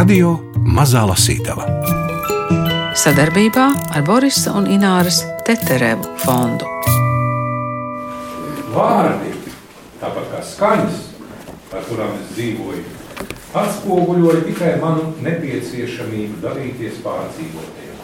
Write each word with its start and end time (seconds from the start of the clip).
Radio 0.00 0.30
Mazā 0.64 1.02
Lasītava 1.04 1.66
sadarbībā 2.96 3.64
ar 3.98 4.04
Borisa 4.06 4.54
un 4.56 4.64
Ināras 4.72 5.18
Teterevu 5.44 6.14
fondu. 6.22 6.64
Vārdi, 8.72 9.34
tāpat 10.00 10.30
kā 10.30 10.40
skaņas, 10.54 11.02
ar 11.76 11.84
kurām 11.90 12.14
es 12.16 12.32
dzīvoju, 12.32 12.86
atspoguļoja 13.60 14.40
tikai 14.46 14.72
manu 14.80 15.10
nepieciešamību 15.26 16.40
dalīties 16.46 17.02
pārdzīvotajā. 17.04 18.00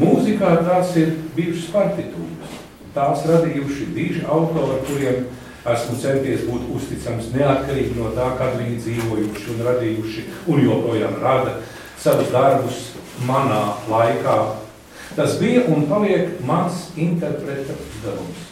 Mūzikā 0.00 0.54
tās 0.70 0.96
ir 1.02 1.18
bijušas 1.36 1.68
partitūras. 1.74 2.60
Tās 2.96 3.28
radījuši 3.28 3.92
diži 3.92 4.24
autori, 4.24 4.80
kuriem 4.88 5.28
esmu 5.64 5.96
centies 6.00 6.44
būt 6.44 6.66
uzticams 6.76 7.30
neatkarīgi 7.34 7.96
no 7.96 8.10
tā, 8.16 8.34
kad 8.38 8.58
viņi 8.60 8.80
dzīvojuši 8.84 9.54
un 9.54 9.62
radījuši 9.68 10.26
un 10.52 10.60
joprojām 10.66 11.16
rada 11.22 11.56
savus 12.00 12.32
darbus 12.34 12.82
manā 13.24 13.62
laikā. 13.88 14.36
Tas 15.14 15.38
bija 15.40 15.64
un 15.70 15.86
paliek 15.88 16.40
mans 16.44 16.90
interpreta 17.00 17.76
uzdevums. 17.78 18.50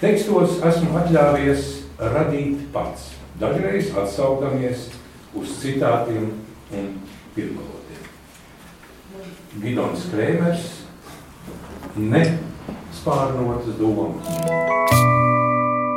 Tekstos 0.00 0.60
esmu 0.64 0.96
atļāvies 1.02 1.66
radīt 2.00 2.62
pats, 2.72 3.10
dažreiz 3.40 3.90
atsaukdamies 3.92 4.88
uz 5.36 5.52
citātiem 5.60 6.30
un 6.72 6.92
pirmgalotiem. 7.34 8.08
Gidons 9.60 10.08
Krēmers 10.14 10.68
ne 11.98 12.24
spārnotas 12.96 13.76
domas. 13.80 15.19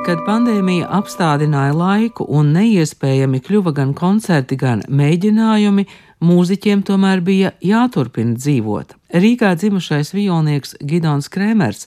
Kad 0.03 0.19
pandēmija 0.27 0.89
apstādināja 0.97 1.71
laiku 1.79 2.25
un 2.27 2.49
neiespējami 2.51 3.39
kļuva 3.45 3.71
gan 3.77 3.93
koncerti, 3.95 4.57
gan 4.59 4.81
mēģinājumi, 4.91 5.85
mūziķiem 6.27 6.81
tomēr 6.83 7.21
bija 7.23 7.53
jāturpina 7.63 8.35
dzīvot. 8.35 8.97
Rīgā 9.13 9.51
dzimušais 9.53 10.09
violnieks 10.15 10.71
Gidons 10.81 11.27
Krēmers, 11.29 11.83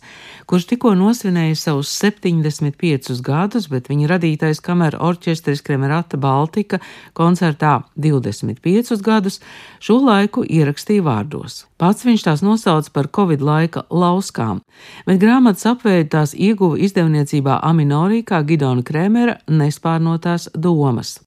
kurš 0.47 0.69
tikko 0.71 0.93
nosvinēja 0.95 1.57
savus 1.59 1.91
75 1.99 3.19
gadus, 3.27 3.67
bet 3.67 3.91
viņa 3.91 4.13
radītais 4.13 4.63
kameru 4.63 5.01
orķestris 5.09 5.65
Kremerata 5.67 6.21
Baltika 6.23 6.79
koncertā 7.19 7.81
25 7.99 9.03
gadus, 9.03 9.41
šo 9.83 9.99
laiku 10.07 10.45
ierakstīja 10.47 11.03
vārdos. 11.03 11.65
Pats 11.83 12.07
viņš 12.07 12.23
tās 12.29 12.45
nosauca 12.47 12.95
par 12.95 13.11
Covid 13.11 13.43
laika 13.43 13.83
lauskām, 13.91 14.63
bet 15.05 15.19
grāmatas 15.21 15.67
apveidu 15.67 16.13
tās 16.15 16.33
ieguva 16.33 16.79
izdevniecībā 16.79 17.59
Aminorī 17.67 18.23
kā 18.23 18.45
Gidona 18.47 18.87
Krēmera 18.87 19.41
nespārnotās 19.51 20.47
domas. 20.55 21.19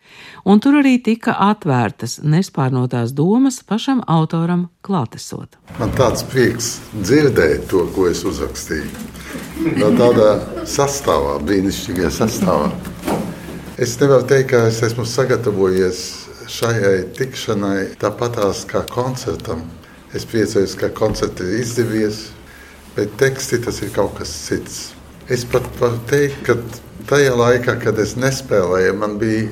Un 0.48 0.64
tur 0.64 0.80
arī 0.80 0.96
tika 1.04 1.36
atvērtas 1.52 2.22
nespārnotās 2.24 3.12
domas 3.14 3.60
pašam 3.68 4.02
autoram 4.08 4.70
klātesot. 4.82 5.60
Man 5.78 5.89
tāds 5.98 6.24
prieks 6.28 6.68
dzirdēt 6.94 7.68
to, 7.72 7.86
ko 7.96 8.08
es 8.10 8.22
uzrakstīju. 8.28 8.90
No 9.80 9.90
tādā 9.98 10.32
sastāvā, 10.68 11.38
brīnišķīgā 11.46 12.10
sastāvā. 12.14 12.70
Es 13.80 13.96
nevaru 14.02 14.28
teikt, 14.28 14.50
ka 14.52 14.66
es 14.68 14.82
esmu 14.86 15.06
sagatavojies 15.08 16.02
šai 16.50 17.06
tikšanai 17.18 17.96
tāpatās 18.02 18.66
kā 18.70 18.84
koncertam. 18.92 19.64
Es 20.16 20.26
priecājos, 20.28 20.76
ka 20.80 20.90
koncerts 20.96 21.46
ir 21.46 21.60
izdevies, 21.62 22.22
bet 22.96 23.14
teksti 23.22 23.62
tas 23.66 23.82
ir 23.86 23.94
kaut 23.96 24.18
kas 24.18 24.34
cits. 24.48 24.80
Es 25.30 25.46
pat 25.46 25.68
varu 25.80 26.02
teikt, 26.10 26.42
ka 26.48 26.58
tajā 27.10 27.36
laikā, 27.38 27.78
kad 27.84 28.00
es 28.02 28.16
nespēlēju, 28.20 28.98
man 28.98 29.20
bija 29.22 29.52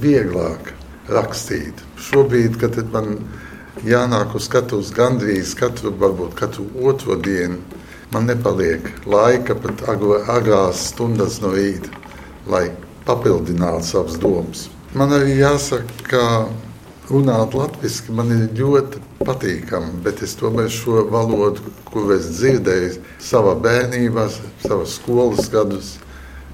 vieglāk 0.00 0.72
rakstīt. 1.12 1.84
Šobrīd, 2.00 2.56
kad 2.62 2.80
man 2.94 3.18
ir 3.18 3.43
jānāk 3.84 4.34
uz 4.36 4.48
skatuves 4.48 4.92
gandrīz 4.94 5.54
katru, 5.58 5.92
varbūt 6.00 6.36
katru 6.38 6.66
otro 6.82 7.16
dienu. 7.20 7.60
Man 8.14 8.28
nepaliek 8.30 8.86
laika 9.10 9.56
pat 9.58 9.82
agrās 9.88 10.88
stundas 10.92 11.40
no 11.42 11.50
rīta, 11.54 11.90
lai 12.46 12.68
papildinātu 13.08 13.88
savas 13.88 14.20
domas. 14.22 14.68
Man 14.94 15.10
arī 15.16 15.34
jāsaka, 15.40 15.96
ka 16.06 16.24
runāt 17.10 17.56
latviešu 17.58 18.14
man 18.14 18.30
ir 18.32 18.46
ļoti 18.56 19.02
patīkami, 19.24 20.00
bet 20.04 20.22
es 20.24 20.36
tomēr 20.38 20.70
šo 20.72 21.04
valodu, 21.10 21.64
ko 21.88 22.06
es 22.14 22.30
dzirdēju 22.38 22.96
savā 23.22 23.56
bērnībā, 23.64 24.28
savā 24.64 24.86
skolas 24.88 25.50
gados, 25.52 25.96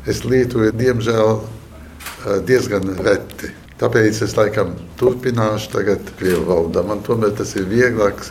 es 0.08 0.24
lietoju 0.24 0.72
diemžēl 0.80 1.34
eh, 1.36 2.38
diezgan 2.48 2.94
reti. 3.04 3.52
Tāpēc 3.79 4.21
es 4.23 4.35
laikam 4.37 4.71
turpināšu 4.99 5.71
tagad 5.73 6.11
krievu 6.19 6.45
valodā. 6.47 6.83
Man 6.87 7.01
tomēr 7.03 7.33
tas 7.35 7.55
ir 7.59 7.65
vieglāk, 7.67 8.21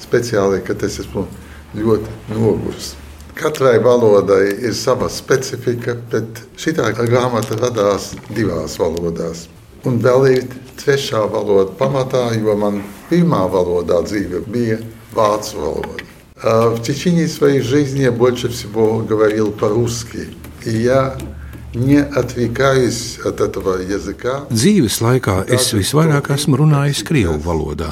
speciāli, 0.00 0.62
kad 0.64 0.82
es 0.86 1.00
esmu 1.02 1.26
ļoti 1.76 2.14
noguris. 2.32 2.94
Katrai 3.34 3.80
valodai 3.82 4.54
ir 4.62 4.74
sava 4.78 5.10
specifika, 5.10 5.96
bet 6.10 6.40
šī 6.56 6.76
grāmata 7.04 7.58
radās 7.58 8.14
divās 8.30 8.78
valodās. 8.78 9.48
Un 9.84 9.98
vēl 10.00 10.28
ir 10.30 10.46
trešā 10.80 11.26
valoda 11.28 11.74
pamatā, 11.76 12.30
jo 12.40 12.56
man 12.56 12.80
pirmā 13.10 13.44
valodā 13.50 14.00
dzīve 14.06 14.46
bija 14.48 14.78
vācu 15.12 15.60
valoda. 15.60 16.04
В 16.44 16.82
течение 16.82 17.28
своей 17.28 17.60
жизни 17.60 18.02
я 18.02 18.12
больше 18.12 18.48
всего 18.48 18.98
говорил 18.98 19.52
по-русски. 19.52 20.28
И 20.64 20.70
я 20.70 21.16
Dzīves 24.49 24.95
laikā 25.05 25.43
es 25.53 25.67
visvairāk 25.77 26.31
esmu 26.33 26.57
runājis 26.63 27.03
Krievu 27.05 27.37
valodā. 27.45 27.91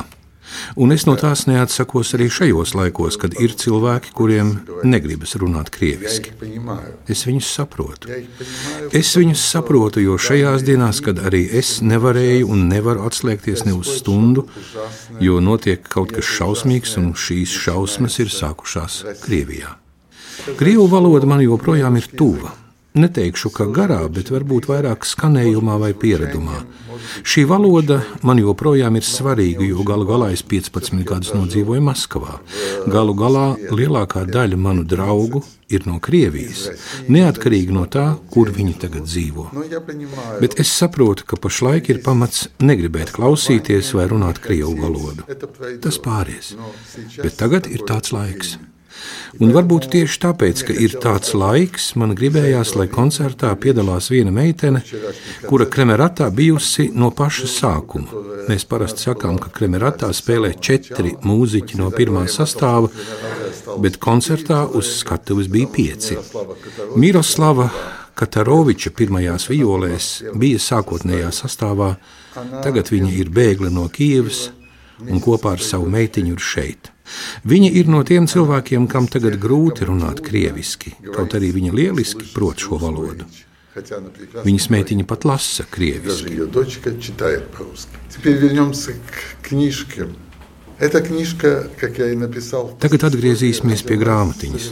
Un 0.82 0.96
es 0.96 1.06
no 1.06 1.14
tās 1.20 1.44
neatsakos 1.46 2.16
arī 2.18 2.26
šajos 2.34 2.74
laikos, 2.74 3.20
kad 3.22 3.38
ir 3.38 3.54
cilvēki, 3.54 4.16
kuriem 4.18 4.56
negribas 4.82 5.36
runāt 5.38 5.70
krieviski. 5.76 6.34
Es 7.06 7.26
viņus 7.30 7.54
saprotu. 7.60 8.10
Es 8.90 9.14
viņus 9.14 9.46
saprotu, 9.46 10.02
jo 10.02 10.18
šajās 10.18 10.66
dienās, 10.66 11.04
kad 11.06 11.22
arī 11.22 11.46
es 11.62 11.78
nevarēju 11.86 12.50
un 12.50 12.68
nevaru 12.74 13.06
atslēgties 13.06 13.68
ne 13.70 13.78
uz 13.78 14.00
stundu, 14.00 14.48
jo 15.22 15.38
notiek 15.38 15.86
kaut 15.86 16.18
kas 16.18 16.26
šausmīgs, 16.40 16.98
un 16.98 17.12
šīs 17.14 17.54
šausmas 17.68 18.18
ir 18.24 18.34
sākušās 18.34 19.04
Krievijā. 19.22 19.78
Krievu 20.58 20.90
valoda 20.90 21.30
man 21.30 21.46
joprojām 21.46 22.02
ir 22.02 22.10
tuva. 22.18 22.56
Neteikšu, 22.98 23.52
ka 23.54 23.68
garā, 23.70 24.00
bet 24.10 24.32
varbūt 24.34 24.68
vairāk 24.72 25.06
skanējumā 25.06 25.78
vai 25.82 25.94
pieredumā. 25.94 26.64
Šī 27.28 27.44
valoda 27.50 28.00
man 28.26 28.40
joprojām 28.42 28.98
ir 28.98 29.06
svarīga, 29.06 29.66
jo 29.68 29.86
galu 29.88 30.08
galā 30.10 30.32
es 30.34 30.42
15 30.42 31.04
gadus 31.08 31.34
nodzīvoju 31.36 31.84
Maskavā. 31.86 32.40
Galu 32.90 33.14
galā 33.18 33.46
lielākā 33.70 34.26
daļa 34.30 34.58
manu 34.60 34.86
draugu 34.88 35.44
ir 35.70 35.86
no 35.88 36.00
Krievijas, 36.04 36.68
neatkarīgi 37.12 37.76
no 37.76 37.86
tā, 37.92 38.08
kur 38.34 38.52
viņi 38.56 38.78
tagad 38.82 39.06
dzīvo. 39.08 39.50
Bet 40.42 40.58
es 40.64 40.72
saprotu, 40.74 41.28
ka 41.28 41.40
pašlaik 41.44 41.92
ir 41.94 42.02
pamats 42.06 42.48
negribēt 42.64 43.14
klausīties 43.16 43.94
vai 43.98 44.08
runāt 44.12 44.42
krievu 44.44 44.74
valodu. 44.80 45.28
Tas 45.84 46.02
pāries. 46.02 46.56
Bet 47.22 47.38
tagad 47.38 47.70
ir 47.70 47.86
tāds 47.88 48.16
laiks. 48.16 48.58
Un 49.44 49.52
varbūt 49.54 49.90
tieši 49.94 50.20
tāpēc, 50.24 50.64
ka 50.68 50.76
ir 50.86 50.96
tāds 51.04 51.34
laiks, 51.38 51.92
man 52.00 52.16
gribējās, 52.18 52.74
lai 52.80 52.88
koncertā 52.92 53.52
piedalās 53.60 54.10
viena 54.14 54.32
meitene, 54.34 54.82
kura 55.46 55.68
kremeratā 55.70 56.30
bijusi 56.34 56.88
no 56.96 57.12
paša 57.16 57.50
sākuma. 57.52 58.24
Mēs 58.48 58.66
parasti 58.70 59.08
sakām, 59.10 59.38
ka 59.42 59.52
kremeratā 59.54 60.10
spēlē 60.16 60.54
četri 60.64 61.14
mūziķi 61.28 61.82
no 61.82 61.92
pirmā 61.94 62.26
sastāva, 62.32 62.90
bet 63.84 64.02
koncertā 64.04 64.64
uz 64.80 64.98
skatuves 65.02 65.52
bija 65.52 65.72
pieci. 65.76 66.20
Miroslava 66.96 67.70
Kataroviča 68.18 68.90
pirmajās 68.98 69.46
violēs 69.52 70.06
bija 70.42 70.58
sākotnējā 70.64 71.30
sastāvā, 71.36 71.92
tagad 72.66 72.90
viņa 72.90 73.12
ir 73.14 73.30
bēgla 73.34 73.70
no 73.74 73.86
Kievas 73.94 74.48
un 75.06 75.22
kopā 75.22 75.54
ar 75.58 75.62
savu 75.62 75.90
meitiņu 75.94 76.34
ir 76.34 76.42
šeit. 76.42 76.90
Viņa 77.48 77.72
ir 77.80 77.92
no 77.92 78.04
tiem 78.08 78.28
cilvēkiem, 78.30 78.88
kam 78.92 79.08
tagad 79.12 79.38
grūti 79.42 79.88
runāt 79.88 80.22
krieviski, 80.26 80.96
kaut 81.14 81.36
arī 81.38 81.54
viņa 81.56 81.76
lieliski 81.76 82.32
prot 82.34 82.64
šo 82.64 82.80
valodu. 82.82 83.28
Viņas 83.78 84.70
meitiņa 84.74 85.06
pat 85.06 85.26
lasa 85.30 85.68
krieviski. 85.70 86.40
Tagad 92.82 93.08
atgriezīsimies 93.10 93.84
pie 93.86 93.98
grāmatiņas. 94.02 94.68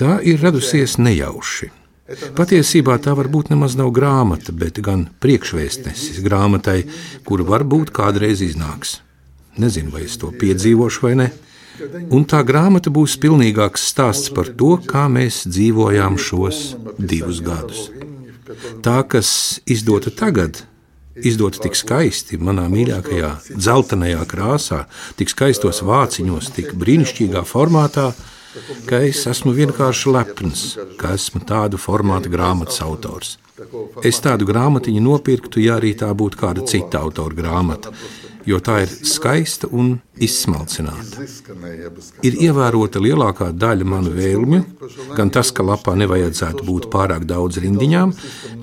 Tā 0.00 0.16
ir 0.24 0.40
radusies 0.40 0.96
nejauši. 1.00 1.70
Patiesībā 2.34 2.96
tā 3.04 3.12
varbūt 3.14 3.52
nemaz 3.52 3.76
nav 3.78 3.92
grāmata, 3.94 4.52
bet 4.56 4.80
gan 4.82 5.06
priekšvēstnesis 5.22 6.18
grāmatai, 6.24 6.80
kura 7.28 7.46
varbūt 7.46 7.92
kādreiz 7.94 8.42
iznāks. 8.42 8.98
Nezinu, 9.58 9.90
vai 9.90 10.04
es 10.06 10.18
to 10.20 10.30
piedzīvošu 10.30 11.06
vai 11.06 11.14
ne. 11.18 11.30
Un 12.12 12.26
tā 12.28 12.42
grāmata 12.44 12.92
būs 12.92 13.16
pilnīgāks 13.20 13.86
stāsts 13.90 14.30
par 14.36 14.50
to, 14.60 14.76
kā 14.84 15.06
mēs 15.08 15.42
dzīvojām 15.48 16.18
šos 16.20 16.74
divus 16.98 17.40
gadus. 17.44 17.88
Tā, 18.84 19.00
kas 19.08 19.60
izdota 19.64 20.12
tagad, 20.12 20.64
izdota 21.16 21.62
tik 21.64 21.78
skaisti, 21.78 22.38
manā 22.40 22.66
mīļākajā 22.72 23.30
dzeltenajā 23.54 24.26
krāsā, 24.28 24.84
tik 25.16 25.32
skaistos 25.32 25.82
vāciņos, 25.86 26.50
tik 26.56 26.74
brīnišķīgā 26.80 27.44
formātā, 27.48 28.10
ka 28.90 29.02
es 29.06 29.24
esmu 29.30 29.54
vienkārši 29.56 30.14
lepns, 30.16 30.64
ka 31.00 31.14
esmu 31.16 31.42
tādu 31.46 31.80
formātu 31.80 32.32
grāmatas 32.32 32.82
autors. 32.84 33.38
Es 34.06 34.20
tādu 34.24 34.46
grāmatiņu 34.48 35.02
nopirktu, 35.04 35.60
ja 35.62 35.76
arī 35.80 35.92
tā 35.98 36.08
būtu 36.16 36.40
kāda 36.40 36.64
cita 36.68 37.02
autora 37.04 37.36
grāmata, 37.36 37.92
jo 38.48 38.60
tā 38.64 38.80
ir 38.84 38.92
skaista 39.06 39.68
un 39.70 39.92
izsmalcināta. 40.16 41.26
Ir 42.26 42.38
ievērota 42.46 43.02
lielākā 43.02 43.50
daļa 43.52 43.88
manu 43.88 44.14
vēlmju, 44.16 44.62
gan 45.18 45.32
tas, 45.34 45.52
ka 45.52 45.66
lapā 45.66 45.96
nevajadzētu 46.00 46.66
būt 46.66 46.88
pārāk 46.92 47.26
daudz 47.28 47.60
rindiņām, 47.64 48.14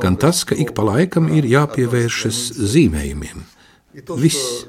gan 0.01 0.17
tas, 0.17 0.43
ka 0.47 0.57
ik 0.57 0.73
pa 0.77 0.87
laikam 0.87 1.29
ir 1.33 1.47
jāpievēršas 1.53 2.41
zīmējumiem. 2.73 3.45
Viss. 4.17 4.67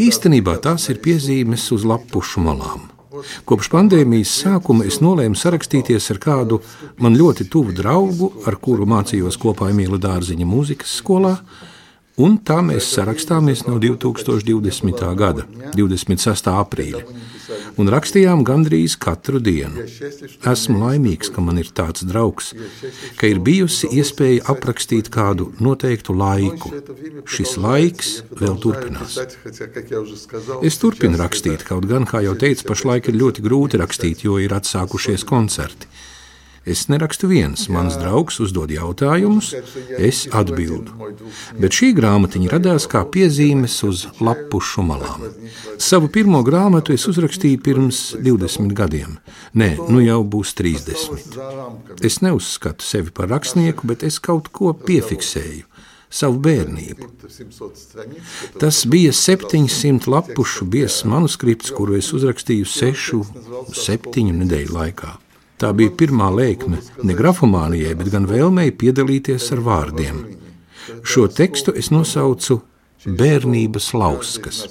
Īstenībā 0.00 0.56
tās 0.64 0.88
ir 0.92 1.00
piezīmes 1.04 1.68
uz 1.74 1.84
lapušu 1.84 2.44
malām. 2.44 2.93
Kopš 3.48 3.68
pandēmijas 3.72 4.32
sākuma 4.42 4.86
es 4.88 5.00
nolēmu 5.04 5.38
sarakstīties 5.38 6.10
ar 6.14 6.20
kādu 6.22 6.60
man 7.02 7.16
ļoti 7.18 7.46
tuvu 7.52 7.74
draugu, 7.76 8.30
ar 8.48 8.58
kuru 8.62 8.86
mācījos 8.90 9.38
kopā 9.40 9.70
Emīļa 9.72 10.00
Dārziņa 10.06 10.48
mūzikas 10.48 10.98
skolā. 11.00 11.36
Un 12.14 12.36
tā 12.46 12.60
mēs 12.62 12.92
sarakstāmies 12.94 13.64
no 13.66 13.80
2020. 13.82 15.00
gada, 15.18 15.48
26. 15.74 16.46
aprīļa, 16.46 17.00
un 17.82 17.90
rakstījām 17.90 18.44
gandrīz 18.46 18.94
katru 19.02 19.40
dienu. 19.42 19.82
Esmu 20.52 20.78
laimīgs, 20.78 21.32
ka 21.34 21.42
man 21.42 21.58
ir 21.58 21.72
tāds 21.74 22.06
draugs, 22.06 22.52
ka 23.18 23.26
ir 23.26 23.42
bijusi 23.42 23.90
iespēja 23.98 24.46
aprakstīt 24.54 25.10
kādu 25.10 25.48
noteiktu 25.58 26.14
laiku. 26.14 26.70
Šis 27.26 27.56
laiks 27.58 28.14
vēl 28.30 28.60
turpinās. 28.62 29.18
Es 30.62 30.78
turpinu 30.78 31.18
rakstīt, 31.18 31.66
kaut 31.66 31.90
gan, 31.90 32.06
kā 32.06 32.22
jau 32.22 32.38
teicu, 32.38 32.68
pašlaik 32.70 33.10
ir 33.10 33.18
ļoti 33.24 33.42
grūti 33.42 33.82
rakstīt, 33.82 34.22
jo 34.22 34.38
ir 34.38 34.54
atsākušies 34.54 35.26
koncerti. 35.26 35.90
Es 36.64 36.86
nerakstu 36.88 37.28
viens, 37.28 37.66
mans 37.68 37.98
draugs 38.00 38.38
uzdod 38.40 38.70
jautājumus, 38.72 39.50
es 40.00 40.22
atbildu. 40.32 40.94
Bet 41.60 41.76
šī 41.76 41.90
grāmatiņa 41.98 42.52
radās 42.54 42.86
kā 42.88 43.02
piezīmes 43.04 43.76
uz 43.84 44.06
lapušu 44.24 44.84
malām. 44.88 45.26
Savu 45.76 46.08
pirmo 46.08 46.40
grāmatu 46.46 46.96
es 46.96 47.04
uzrakstīju 47.10 47.60
pirms 47.64 48.00
20 48.16 48.72
gadiem. 48.76 49.18
Nē, 49.52 49.74
nu 49.92 50.00
jau 50.00 50.22
būs 50.24 50.54
30. 50.56 51.36
Es 52.00 52.22
neuzskatu 52.24 52.86
sevi 52.86 53.12
par 53.12 53.28
rakstnieku, 53.34 53.84
bet 53.92 54.06
es 54.08 54.16
kaut 54.16 54.48
ko 54.48 54.72
piefiksēju 54.72 55.68
savu 56.14 56.38
bērnību. 56.38 57.08
Tas 58.62 58.84
bija 58.86 59.12
700 59.12 60.08
lapušu 60.14 60.68
biezs 60.70 61.02
manuskripts, 61.10 61.74
kuru 61.74 61.98
es 61.98 62.12
uzrakstīju 62.14 62.70
sešu, 62.70 63.20
septiņu 63.84 64.38
nedēļu 64.44 64.78
laikā. 64.78 65.12
Tā 65.58 65.70
bija 65.76 65.92
pirmā 65.94 66.30
lēkme 66.34 66.80
ne 67.06 67.14
grafomānijai, 67.16 67.94
bet 67.98 68.10
gan 68.14 68.26
vēlmei 68.30 68.72
piedalīties 68.74 69.52
ar 69.54 69.62
vārdiem. 69.64 70.22
Šo 71.06 71.28
tekstu 71.30 71.72
es 71.78 71.90
nosaucu 71.94 72.60
bērnības 73.04 73.92
lauskas. 73.94 74.64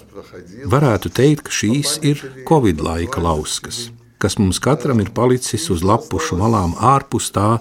Varētu 0.70 1.12
teikt, 1.14 1.48
ka 1.48 1.54
šīs 1.54 1.98
ir 2.06 2.22
Covid 2.50 2.84
laika 2.84 3.22
lauskas, 3.24 3.88
kas 4.18 4.38
mums 4.42 4.60
katram 4.64 5.02
ir 5.04 5.14
palicis 5.16 5.70
uz 5.74 5.84
lapušu 5.86 6.38
malām 6.42 6.76
ārpus 6.78 7.32
tā, 7.34 7.58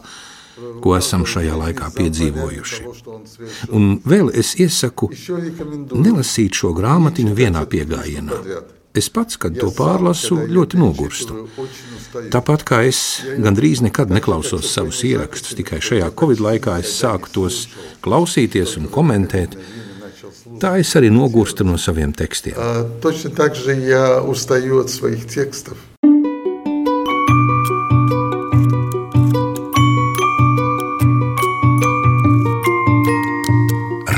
ko 0.82 0.94
esam 0.96 1.24
šajā 1.28 1.56
laikā 1.58 1.88
piedzīvojuši. 1.96 2.84
Un 3.72 3.98
vēl 4.04 4.30
es 4.42 4.54
iesaku 4.60 5.10
nelasīt 5.92 6.58
šo 6.58 6.74
grāmatiņu 6.76 7.34
vienā 7.38 7.64
piegājienā. 7.70 8.40
Es 8.93 9.09
pats, 9.09 9.39
kad 9.41 9.55
to 9.56 9.71
pārlasu, 9.73 10.37
ļoti 10.53 10.77
nogurstu. 10.77 11.47
Tāpat 12.33 12.65
kā 12.69 12.83
es 12.85 13.23
gandrīz 13.41 13.81
nekad 13.81 14.12
neklausos 14.12 14.69
savus 14.69 15.00
ierakstus, 15.09 15.56
tikai 15.56 15.81
šajā 15.81 16.11
Covid 16.12 16.43
laikā 16.44 16.77
es 16.83 16.93
sāku 17.00 17.33
tos 17.33 17.62
klausīties 18.05 18.77
un 18.81 18.91
komentēt. 18.93 19.56
Tā 20.61 20.75
es 20.83 20.93
arī 21.00 21.09
nogurstu 21.09 21.65
no 21.65 21.79
saviem 21.81 22.12
tekstiem. 22.12 22.59
Tieši 23.00 23.33
tā, 23.39 23.49
kā 23.56 23.79
ja 23.89 24.05
uzstājot 24.29 24.93
savus 24.93 25.25
tekstus. 25.33 25.89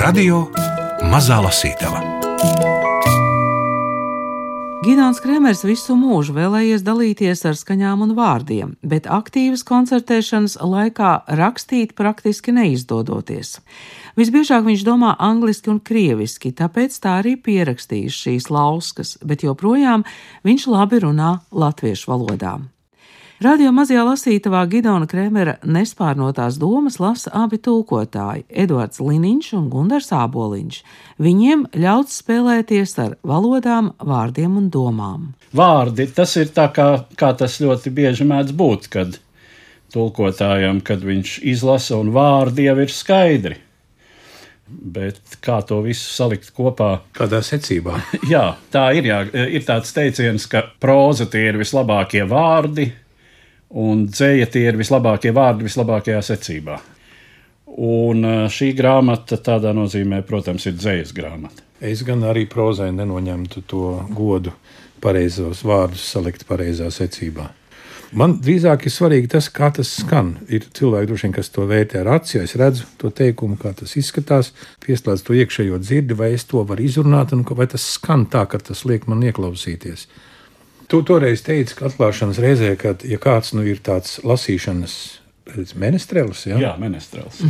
Radio 0.03 0.43
Mazā 1.09 1.39
Lasītava. 1.41 2.14
Gidons 4.85 5.17
Kremers 5.23 5.63
visu 5.65 5.95
mūžu 5.97 6.35
vēlējies 6.37 6.83
dalīties 6.85 7.41
ar 7.49 7.55
skaņām 7.57 8.03
un 8.05 8.11
vārdiem, 8.19 8.75
bet 8.85 9.07
aktīvas 9.09 9.63
koncertēšanas 9.65 10.59
laikā 10.61 11.13
rakstīt 11.41 11.95
praktiski 11.97 12.53
neizdodoties. 12.53 13.55
Visbiežāk 14.21 14.67
viņš 14.67 14.85
domā 14.85 15.15
angliski 15.17 15.73
un 15.73 15.81
krieviski, 15.81 16.53
tāpēc 16.53 17.01
tā 17.01 17.17
arī 17.23 17.39
pierakstījis 17.41 18.21
šīs 18.27 18.51
lauskas, 18.53 19.17
bet 19.25 19.47
joprojām 19.49 20.05
viņš 20.45 20.69
labi 20.77 21.01
runā 21.07 21.33
latviešu 21.49 22.13
valodā. 22.13 22.59
Radio 23.45 23.75
mazajā 23.77 24.01
lasītavā 24.07 24.63
Gidona 24.73 25.05
Kremera 25.11 25.59
nespārnotās 25.69 26.55
domas 26.57 26.95
lasa 27.03 27.29
abi 27.37 27.59
tulkotāji- 27.61 28.47
Eduards 28.63 29.03
Liniņš 29.05 29.51
un 29.59 29.67
Gundars 29.69 30.09
Āboliņš. 30.17 30.79
Viņiem 31.21 31.67
ļauts 31.75 32.23
spēlēties 32.23 32.95
ar 33.05 33.17
valodām, 33.21 33.93
vārdiem 34.01 34.57
un 34.57 34.71
domām. 34.71 35.27
Vārdi 35.53 36.07
tas 36.15 36.37
ir 36.37 36.47
tā 36.57 36.71
kā, 36.73 37.05
kā 37.17 37.37
tas 37.37 37.59
ļoti 37.61 37.93
bieži 37.93 38.25
mēdz 38.25 38.57
būt, 38.57 38.89
kad 38.89 39.19
tulkotājam, 39.93 40.81
kad 40.81 41.05
viņš 41.05 41.45
izlasa 41.45 42.01
un 42.01 42.13
vārdi 42.17 42.65
jau 42.65 42.79
ir 42.81 42.89
skaidri. 42.89 43.57
Bet 44.69 45.21
kā 45.43 45.61
to 45.67 45.83
visu 45.83 46.09
salikt 46.09 46.49
kopā? 46.57 47.01
Kādā 47.13 47.43
secībā? 47.45 48.01
jā, 48.35 48.57
tā 48.73 48.97
ir. 48.97 49.05
Jā. 49.05 49.23
Ir 49.35 49.69
tāds 49.69 49.93
teiciens, 49.93 50.47
ka 50.47 50.65
próza 50.81 51.27
tie 51.27 51.51
ir 51.51 51.59
vislabākie 51.61 52.25
vārdi, 52.25 53.04
un 53.75 54.07
dzēja 54.07 54.49
tie 54.55 54.69
ir 54.69 54.79
vislabākie 54.79 55.33
vārdi 55.35 55.67
vislabākajā 55.69 56.23
secībā. 56.25 56.79
Un 57.75 58.23
šī 58.55 58.71
grāmata 58.79 59.41
tādā 59.43 59.73
nozīmē, 59.75 60.23
protams, 60.27 60.69
ir 60.71 60.77
dzējas 60.79 61.11
grāmata. 61.17 61.65
Es 61.83 62.05
gan 62.07 62.23
arī 62.23 62.47
prozai 62.47 62.93
nenoņemtu 62.95 63.65
to 63.67 63.89
godu 64.15 64.55
pareizos 65.03 65.65
vārdus 65.67 66.07
salikt 66.15 66.47
pareizā 66.49 66.87
secībā. 66.95 67.51
Man 68.15 68.37
drīzāk 68.39 68.85
ir 68.87 68.93
svarīgi 68.95 69.31
tas, 69.33 69.49
kā 69.51 69.73
tas 69.75 69.91
skan. 69.91 70.37
Ir 70.47 70.69
cilvēki, 70.77 71.09
droši 71.11 71.31
kas 71.35 71.51
to 71.51 71.65
vērtē 71.67 72.05
ar 72.05 72.13
aci, 72.21 72.39
es 72.45 72.55
redzu 72.61 72.87
to 73.01 73.11
teikumu, 73.11 73.57
kā 73.59 73.73
tas 73.75 73.97
izskatās, 73.99 74.53
pieslēdz 74.85 75.25
to 75.27 75.35
iekšējo 75.35 75.81
dzirdi, 75.83 76.15
vai 76.15 76.31
es 76.37 76.47
to 76.47 76.63
varu 76.63 76.87
izrunāt, 76.87 77.35
un 77.35 77.43
vai 77.59 77.67
tas 77.73 77.83
skan 77.97 78.29
tā, 78.31 78.45
ka 78.47 78.63
tas 78.63 78.85
liek 78.87 79.09
man 79.11 79.27
ieklausīties. 79.27 80.07
Tu 80.95 81.01
toreiz 81.03 81.41
teici, 81.43 81.75
ka 81.75 81.89
atklāšanas 81.89 82.39
reizē, 82.39 82.69
kad 82.79 83.01
ja 83.03 83.19
kāds 83.19 83.51
nu, 83.57 83.65
ir 83.67 83.81
tāds 83.83 84.21
lasīšanas 84.23 84.93
menestrelis, 85.75 86.45
ja? 86.47 86.59
jā, 86.63 86.71
menestrelis. 86.79 87.41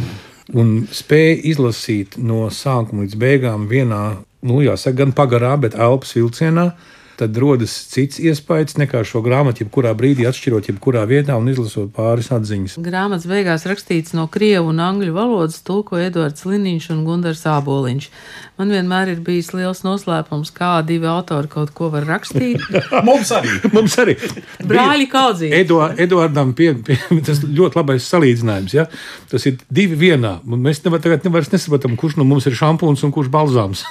Un 0.56 0.86
spēja 0.92 1.36
izlasīt 1.52 2.16
no 2.16 2.46
sākuma 2.48 3.04
līdz 3.04 3.18
beigām 3.20 3.66
vienā, 3.68 4.00
nu, 4.48 4.62
jāsaka, 4.64 4.96
gan 5.02 5.12
pagarā, 5.16 5.52
bet 5.60 5.76
elpas 5.76 6.14
vilcienā, 6.16 6.70
tad 7.18 7.36
rodas 7.40 7.74
cits 7.92 8.20
iespējas 8.22 8.78
nekā 8.80 9.04
šo 9.06 9.22
grāmatu, 9.24 9.64
jebkurā 9.64 9.94
brīdī 9.98 10.26
atšķirot, 10.28 10.70
jebkurā 10.72 11.04
vietā 11.10 11.36
un 11.40 11.50
izlasot 11.52 11.92
pāris 11.94 12.30
atziņas. 12.34 12.78
Grāmatas 12.84 13.28
beigās 13.30 13.66
rakstīts 13.68 14.16
no 14.16 14.26
krievu 14.32 14.72
un 14.72 14.82
angļu 14.82 15.14
valodas, 15.16 15.60
tulko 15.66 16.00
Edvards 16.00 16.46
Liniņš 16.48 16.90
un 16.94 17.04
Gundars 17.06 17.44
Āboliņš. 17.50 18.10
Man 18.58 18.70
vienmēr 18.70 19.10
ir 19.10 19.22
bijis 19.26 19.48
liels 19.50 19.82
noslēpums, 19.82 20.52
kā 20.54 20.76
divi 20.86 21.08
autori 21.10 21.50
kaut 21.50 21.72
ko 21.74 21.88
var 21.90 22.06
rakstīt. 22.06 22.62
Mums 23.08 23.32
arī. 23.34 23.56
Mums 23.74 23.96
arī. 23.98 24.14
Brāļi 24.62 25.08
kaudzīgi. 25.10 25.58
Edu, 25.58 25.80
Eduardam 26.04 26.52
pie, 26.54 26.70
pie, 26.86 26.98
tas 27.26 27.42
ļoti 27.42 27.80
labais 27.80 28.06
salīdzinājums. 28.12 28.76
Ja? 28.76 28.86
Tas 29.30 29.46
ir 29.50 29.58
divi 29.74 29.98
vienā. 30.04 30.36
Mēs 30.46 30.84
nevar, 30.84 31.02
tagad 31.02 31.26
nevaram 31.26 31.50
nesaprotam, 31.50 31.98
kurš 31.98 32.18
no 32.20 32.28
mums 32.28 32.46
ir 32.46 32.54
šampūns 32.58 33.02
un 33.06 33.14
kurš 33.14 33.32
balzāms. 33.34 33.82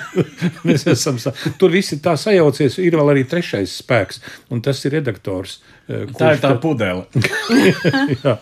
Mēs 0.66 0.86
esam, 0.90 1.18
tur 1.58 1.74
viss 1.74 1.94
ir 1.96 2.00
tā 2.04 2.14
sajaucies. 2.56 2.80
Ir 2.82 2.98
vēl 2.98 3.12
arī 3.14 3.24
trešais 3.28 3.78
spēks, 3.82 4.20
un 4.50 4.62
tas 4.64 4.82
ir 4.84 4.96
redaktors. 4.98 5.60
Eh, 5.88 6.06
tā 6.16 6.34
ir 6.36 6.42
tā 6.42 6.54
pudele. 6.62 7.06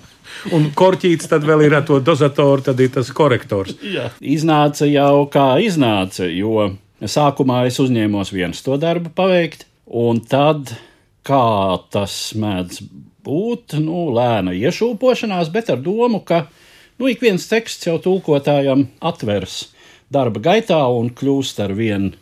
Un 0.56 0.70
korķītis 0.76 1.28
tad 1.30 1.44
vēl 1.46 1.66
ir 1.66 1.76
ar 1.78 1.84
to 1.86 2.00
dozatoru, 2.02 2.64
tad 2.64 2.80
ir 2.82 2.90
tas 2.92 3.10
korektors. 3.14 3.76
Jā. 3.84 4.08
Iznāca 4.20 4.88
jau 4.88 5.28
kā 5.32 5.54
iznāca, 5.62 6.26
jo 6.26 6.72
sākumā 7.00 7.64
es 7.68 7.78
uzņēmos 7.80 8.32
viens 8.34 8.64
to 8.64 8.76
darbu 8.80 9.12
paveikt, 9.14 9.66
un 9.86 10.20
tad 10.20 10.74
kā 11.24 11.78
tas 11.94 12.16
mēdz 12.36 12.82
būt, 13.24 13.78
nu, 13.80 14.08
lēna 14.16 14.52
iešūpošanās, 14.58 15.52
bet 15.54 15.70
ar 15.72 15.80
domu, 15.84 16.20
ka 16.26 16.44
nu, 16.98 17.08
ik 17.08 17.22
viens 17.24 17.46
teksts 17.48 17.88
jau 17.88 17.96
tulkotājam 18.02 18.88
atvers 19.04 19.68
darba 20.12 20.42
gaitā 20.44 20.82
un 20.92 21.08
kļūst 21.14 21.62
ar 21.64 21.72
vien 21.78 22.12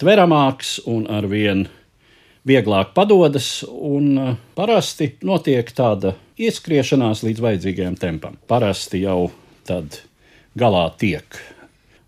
tveramāks 0.00 0.78
un 0.88 1.06
ar 1.10 1.26
vien 1.30 1.66
vieglāk 2.48 2.92
padodas, 2.96 3.62
un 3.68 4.08
uh, 4.18 4.34
parasti 4.56 5.12
notiek 5.26 5.68
tāda 5.76 6.16
ieskriešanās 6.40 7.22
līdz 7.26 7.42
vajadzīgajam 7.44 7.98
tempam. 8.00 8.38
Parasti 8.50 9.04
jau 9.04 9.30
tad 9.68 10.00
galā 10.58 10.88
tiek. 10.98 11.38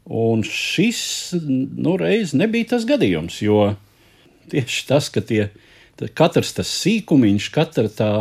Un 0.05 0.43
šis 0.45 1.33
nu, 1.41 1.95
reiz 2.00 2.35
nebija 2.37 2.75
tas 2.75 2.85
gadījums, 2.88 3.38
jo 3.45 3.71
tieši 4.53 4.83
tas, 4.88 5.09
ka 5.09 5.23
tie, 5.25 5.47
katrs 6.12 6.53
tas 6.59 6.73
sīkumiņš, 6.83 7.49
katra 7.55 7.88
tā 7.88 8.12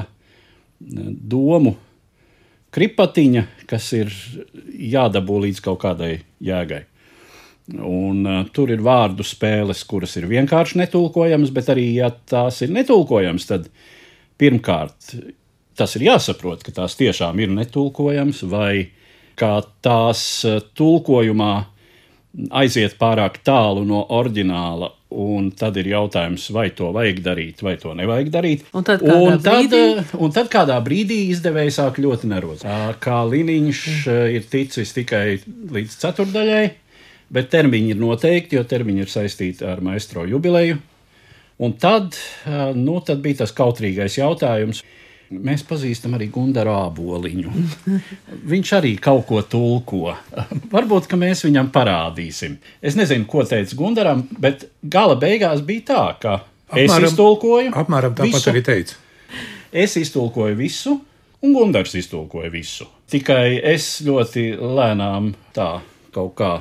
domu 0.79 1.75
kripatiņa, 2.73 3.43
kas 3.69 3.91
ir 3.97 4.13
jādabū 4.93 5.43
līdz 5.43 5.61
kaut 5.65 5.81
kādai 5.83 6.13
jēgai. 6.43 6.85
Un, 7.71 8.25
uh, 8.27 8.41
tur 8.51 8.73
ir 8.73 8.81
vārdu 8.83 9.23
spēles, 9.23 9.85
kuras 9.87 10.17
ir 10.19 10.27
vienkārši 10.27 10.81
netulkojamas, 10.81 11.53
bet 11.55 11.69
arī, 11.71 11.85
ja 11.95 12.09
tās 12.11 12.59
ir 12.65 12.73
netulkojamas, 12.75 13.47
tad 13.47 13.69
pirmkārt 14.41 15.13
tas 15.79 15.95
ir 15.95 16.09
jāsaprot, 16.09 16.65
ka 16.65 16.73
tās 16.75 16.97
tiešām 16.99 17.39
ir 17.39 17.53
netulkojamas, 17.55 18.43
vai 18.51 18.89
kā 19.39 19.61
tās 19.85 20.25
uh, 20.49 20.59
tulkojumā 20.75 21.53
aiziet 22.51 22.97
pārāk 22.99 23.39
tālu 23.47 23.87
no 23.87 24.03
oriģināla. 24.11 24.91
Un 25.13 25.51
tad 25.53 25.75
ir 25.77 25.91
jautājums, 25.91 26.47
vai 26.49 26.71
to 26.73 26.87
vajag 26.91 27.19
darīt, 27.23 27.59
vai 27.61 27.75
to 27.77 27.91
nevajag 27.93 28.31
darīt. 28.33 28.63
Un 28.73 28.83
tad, 28.83 29.03
un 29.05 29.37
tad, 29.37 29.45
brīdī... 29.45 29.83
Uh, 30.01 30.13
un 30.25 30.35
tad 30.35 30.51
kādā 30.51 30.81
brīdī 30.83 31.29
izdevējs 31.31 31.77
sāk 31.79 32.03
ļoti 32.03 32.27
nervozs. 32.31 32.67
Kā 32.99 33.23
Liniņš 33.29 33.83
ir 34.35 34.47
ticis 34.51 34.95
tikai 34.97 35.27
līdz 35.45 35.99
ceturdaļai, 36.01 36.65
bet 37.33 37.49
termiņi 37.53 37.93
ir 37.95 38.01
noteikti, 38.01 38.57
jo 38.59 38.65
termiņi 38.67 39.05
ir 39.05 39.11
saistīti 39.11 39.65
ar 39.67 39.81
maestro 39.85 40.25
jubileju. 40.29 40.79
Un 41.63 41.77
tad, 41.79 42.17
nu, 42.75 42.97
tad 43.05 43.21
bija 43.23 43.43
tas 43.43 43.53
kautrīgais 43.55 44.17
jautājums. 44.19 44.81
Mēs 45.33 45.63
pazīstam 45.65 46.13
arī 46.17 46.27
Gunāru 46.33 46.73
Aboliņu. 46.75 47.53
Viņš 48.51 48.73
arī 48.77 48.91
kaut 49.01 49.25
ko 49.29 49.41
tulko. 49.49 50.13
Varbūt 50.73 51.07
mēs 51.17 51.45
viņam 51.47 51.71
parādīsim. 51.73 52.59
Es 52.81 52.97
nezinu, 52.99 53.25
ko 53.29 53.45
teica 53.49 53.77
Gunaram, 53.79 54.27
bet 54.37 54.67
gala 54.83 55.15
beigās 55.17 55.63
bija 55.65 55.87
tā, 55.89 56.03
ka 56.21 56.35
apmēram, 56.69 57.07
es 57.07 57.13
iztulkoju. 57.13 57.71
Apmēram 57.81 58.17
tāpat 58.19 58.37
visu. 58.37 58.51
arī 58.51 58.65
teica. 58.67 58.99
Es 59.73 59.97
iztulkoju 59.97 60.59
visu, 60.59 60.99
un 61.41 61.57
Gunārs 61.57 61.95
iztulkoja 61.97 62.51
visu. 62.53 62.85
Tikai 63.09 63.57
es 63.73 63.95
ļoti 64.05 64.51
lēnām 64.59 65.33
tā 65.55 65.71
kaut 66.13 66.37
kā 66.37 66.53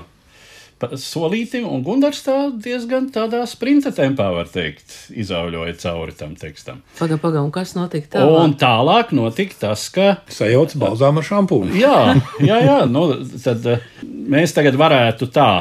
solītim, 1.01 1.67
un 1.69 1.83
Gunārs 1.87 2.23
tā 2.27 2.37
diezgan 2.53 3.09
tādā 3.15 3.43
sprinta 3.51 3.93
tempā, 3.95 4.29
var 4.35 4.49
teikt, 4.53 4.95
izauļoja 5.15 5.75
cauri 5.83 6.15
tam 6.19 6.35
tekstam. 6.39 6.83
Pagaidām, 6.99 7.21
paga, 7.23 7.43
un 7.45 7.53
kas 7.55 7.75
notika 7.79 8.19
tālāk? 8.19 8.39
Un 8.45 8.57
tālāk 8.61 9.13
notika 9.17 9.59
tas, 9.67 9.87
ka. 9.95 10.09
Sajauts 10.33 10.79
balzām 10.81 11.21
ar 11.21 11.29
šampūnu. 11.29 11.77
jā, 11.79 11.97
jā, 12.45 12.59
jā 12.67 12.79
nu, 12.91 13.07
tad 13.45 13.67
eh, 13.73 13.85
mēs 14.03 14.57
tagad 14.57 14.79
varētu 14.81 15.31
tā. 15.35 15.53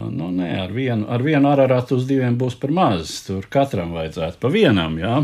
Nu, 0.00 0.30
nē, 0.32 0.48
ar 0.62 0.70
vienu, 0.72 1.04
ar 1.12 1.20
vienu 1.20 1.50
arārātu 1.50 1.98
uz 2.00 2.06
diviem 2.08 2.38
būs 2.40 2.56
par 2.60 2.72
maz. 2.72 3.18
Tur 3.26 3.44
katram 3.52 3.92
vajadzētu 3.96 4.40
pa 4.40 4.52
vienam, 4.52 4.96
jā. 5.00 5.18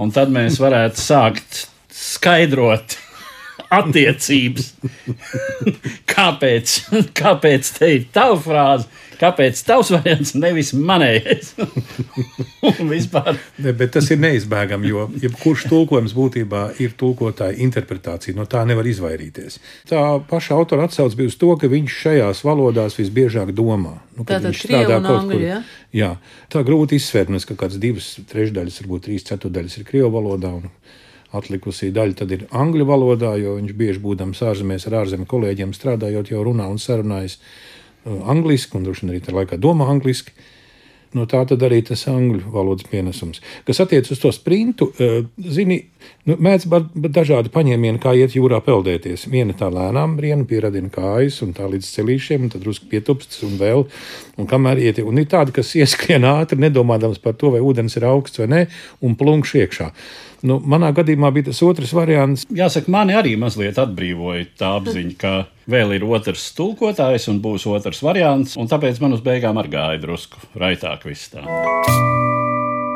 Un 0.00 0.10
tad 0.14 0.32
mēs 0.34 0.58
varētu 0.62 0.98
sākt 0.98 1.64
skaidrot 1.94 2.96
attiecības. 3.70 4.72
kāpēc, 6.14 6.74
kāpēc 7.20 7.76
te 7.78 7.94
ir 7.98 8.10
tava 8.14 8.40
frāze? 8.42 8.90
Kāpēc 9.20 9.58
tavs 9.68 9.90
variants 9.92 10.30
nevis 10.32 10.70
manējais? 10.72 11.50
ne, 13.64 13.74
bet 13.76 13.92
tas 13.92 14.08
ir 14.14 14.20
neizbēgami, 14.22 14.88
jo 14.88 15.02
jebkurš 15.20 15.66
tulkojums 15.68 16.14
būtībā 16.16 16.62
ir 16.80 16.94
tulkotāja 16.96 17.58
interpretācija. 17.60 18.32
No 18.38 18.46
tā 18.48 18.62
nevar 18.68 18.88
izvairīties. 18.88 19.58
Tā 19.90 20.04
paša 20.30 20.56
autora 20.56 20.88
atsauce 20.88 21.18
bija 21.20 21.28
uz 21.28 21.36
to, 21.40 21.52
ka 21.60 21.68
viņš 21.68 21.98
šajās 22.06 22.40
valodās 22.48 22.96
visbiežāk 22.96 23.52
domā. 23.56 23.98
Nu, 24.16 24.24
Tātad 24.24 24.56
krievu 24.56 24.96
un 24.96 25.10
angļu, 25.12 25.36
kur, 25.36 25.44
ja? 25.44 25.60
jā, 25.96 26.10
tā 26.52 26.64
grūti 26.64 26.96
izsvērt, 26.96 27.36
ka 27.50 27.58
kāds 27.60 27.76
divas 27.82 28.14
trešdaļas, 28.32 28.80
varbūt 28.80 29.08
trīs 29.10 29.28
ceturdaļas 29.28 29.76
ir 29.82 29.88
krievu 29.88 30.14
valodā. 30.16 30.56
Un, 30.62 30.72
Atlikusī 31.36 31.92
daļa 31.94 32.16
tad 32.18 32.32
ir 32.34 32.46
angļu 32.50 32.86
valodā, 32.88 33.36
jo 33.38 33.54
viņš 33.60 33.74
bieži 33.78 34.02
būdams 34.02 34.40
ārzemēs 34.50 34.88
ar 34.88 35.00
ārzemju 35.04 35.28
kolēģiem 35.30 35.74
strādājot, 35.76 36.32
jau 36.32 36.42
runā 36.46 36.66
un 36.70 36.80
sarunājas 36.82 37.38
uh, 37.38 38.24
angliski, 38.32 38.74
un 38.76 38.88
droši 38.88 39.04
vien 39.04 39.12
arī 39.14 39.20
tajā 39.22 39.36
laikā 39.38 39.60
domā 39.62 39.86
angliski. 39.92 40.34
No 41.10 41.24
tā 41.26 41.40
tad 41.42 41.62
arī 41.66 41.80
tas 41.82 42.04
angļu 42.06 42.52
valodas 42.54 42.86
pienesums. 42.86 43.40
Kas 43.66 43.80
attiecas 43.82 44.12
uz 44.14 44.20
to 44.22 44.30
sprintu, 44.34 44.88
uh, 44.90 45.24
zini, 45.54 45.80
nu, 46.26 46.34
mēdz 46.38 46.66
būt 46.70 47.10
dažādi 47.14 47.50
paņēmieni, 47.54 48.02
kā 48.02 48.14
iet 48.18 48.34
jūrā 48.34 48.58
peldēties. 48.66 49.28
Viena 49.30 49.54
tā 49.58 49.70
lēnām 49.70 50.16
riena 50.22 50.46
pieradina 50.50 50.90
kājas, 50.94 51.40
un 51.46 51.54
tā 51.54 51.66
līdz 51.70 51.92
celīšiem, 51.94 52.46
un 52.46 52.54
tad 52.54 52.66
drusku 52.66 52.90
pietupsts 52.90 53.42
un 53.46 53.54
vēl. 53.58 53.86
Un 54.38 54.50
kamēr 54.50 54.82
iet, 54.82 54.98
un 55.06 55.22
ir 55.22 55.30
tādi, 55.30 55.54
kas 55.54 55.70
ieskrien 55.78 56.26
ātri, 56.26 56.58
nedomādams 56.62 57.22
par 57.22 57.38
to, 57.38 57.54
vai 57.54 57.62
ūdens 57.62 57.98
ir 57.98 58.06
augsts 58.10 58.42
vai 58.42 58.50
nē, 58.50 58.64
un 59.06 59.18
plunkš 59.18 59.56
iekšā. 59.62 59.90
Nu, 60.46 60.56
manā 60.64 60.88
gadījumā 60.96 61.28
bija 61.36 61.50
tas 61.50 61.60
otrs 61.66 61.90
variants. 61.92 62.46
Jāsaka, 62.56 62.88
mani 62.92 63.16
arī 63.18 63.34
mazliet 63.40 63.76
atbrīvoja 63.80 64.46
tā 64.60 64.70
apziņa, 64.78 65.16
ka 65.20 65.32
vēl 65.70 65.98
ir 65.98 66.06
otrs 66.08 66.46
tulkotājs 66.56 67.28
un 67.32 67.42
būs 67.44 67.66
otrs 67.68 68.00
variants, 68.04 68.56
un 68.56 68.70
tāpēc 68.70 69.02
man 69.04 69.18
uz 69.18 69.24
beigām 69.24 69.60
arī 69.60 69.74
gāja 69.76 70.00
drusku 70.00 70.40
raitāk 70.60 71.04
viss 71.08 71.28
tā. 71.34 71.44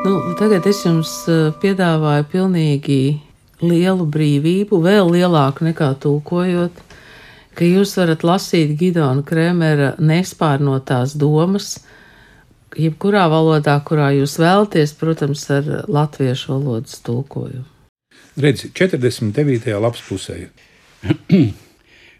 Nu, 0.05 0.17
tagad 0.39 0.65
es 0.69 0.81
jums 0.85 1.11
eh, 1.29 1.47
piedāvāju 1.61 2.25
pilnīgi 2.33 2.99
lielu 3.61 4.05
brīvību, 4.09 4.81
vēl 4.81 5.13
lielāku 5.15 5.65
nekā 5.69 5.93
tulkojot, 6.01 6.81
ka 7.55 7.65
jūs 7.65 7.95
varat 7.97 8.25
lasīt 8.27 8.75
Gidona 8.79 9.23
Kremera 9.25 9.93
nespārnotās 10.01 11.15
domas, 11.17 11.77
jebkurā 12.79 13.25
valodā, 13.31 13.77
kurā 13.87 14.11
jūs 14.15 14.37
vēlaties, 14.41 14.93
protams, 14.99 15.45
ar 15.53 15.69
latviešu 15.87 16.53
valodas 16.53 16.99
tulkojumu. 17.05 17.65
Redzi, 18.35 18.69
49. 18.75 19.71
lapas 19.79 20.03
pusē. 20.03 20.49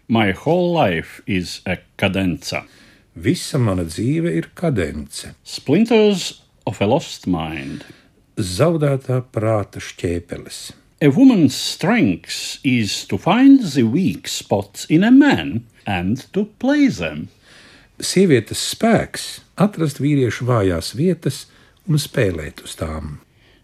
My 0.08 0.32
whole 0.32 0.72
life 0.72 1.20
is 1.26 1.60
a 1.66 1.76
cadenza. 1.98 2.62
Visa 3.16 3.58
mana 3.58 3.84
dzīve 3.84 4.32
ir 4.38 4.50
kadence. 4.54 5.34
Splinters 5.44 6.42
of 6.66 6.80
a 6.80 6.86
lost 6.86 7.26
mind. 7.26 7.84
Zaudētā 8.36 9.22
prāta 9.32 9.80
šķēpeles. 9.80 10.72
A 11.02 11.08
woman's 11.08 11.56
strength 11.56 12.58
is 12.64 13.04
to 13.06 13.18
find 13.18 13.60
the 13.60 13.82
weak 13.82 14.28
spots 14.28 14.86
in 14.88 15.04
a 15.04 15.10
man 15.10 15.66
and 15.86 16.24
to 16.32 16.46
play 16.58 16.88
them. 16.88 17.28
Sievietes 17.96 18.60
spēks 18.74 19.22
atrast 19.56 20.02
vīriešu 20.04 20.44
vājās 20.44 20.92
vietas 20.98 21.46
un 21.88 21.96
spēlēt 21.96 22.60
uz 22.66 22.74
tām. 22.76 23.20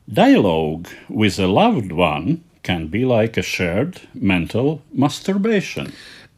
Dialogue 0.08 0.88
with 1.08 1.38
a 1.38 1.46
loved 1.46 1.92
one 1.92 2.40
can 2.62 2.86
be 2.88 3.04
like 3.04 3.36
a 3.36 3.42
shared 3.42 4.00
mental 4.14 4.80
masturbation. 4.94 5.92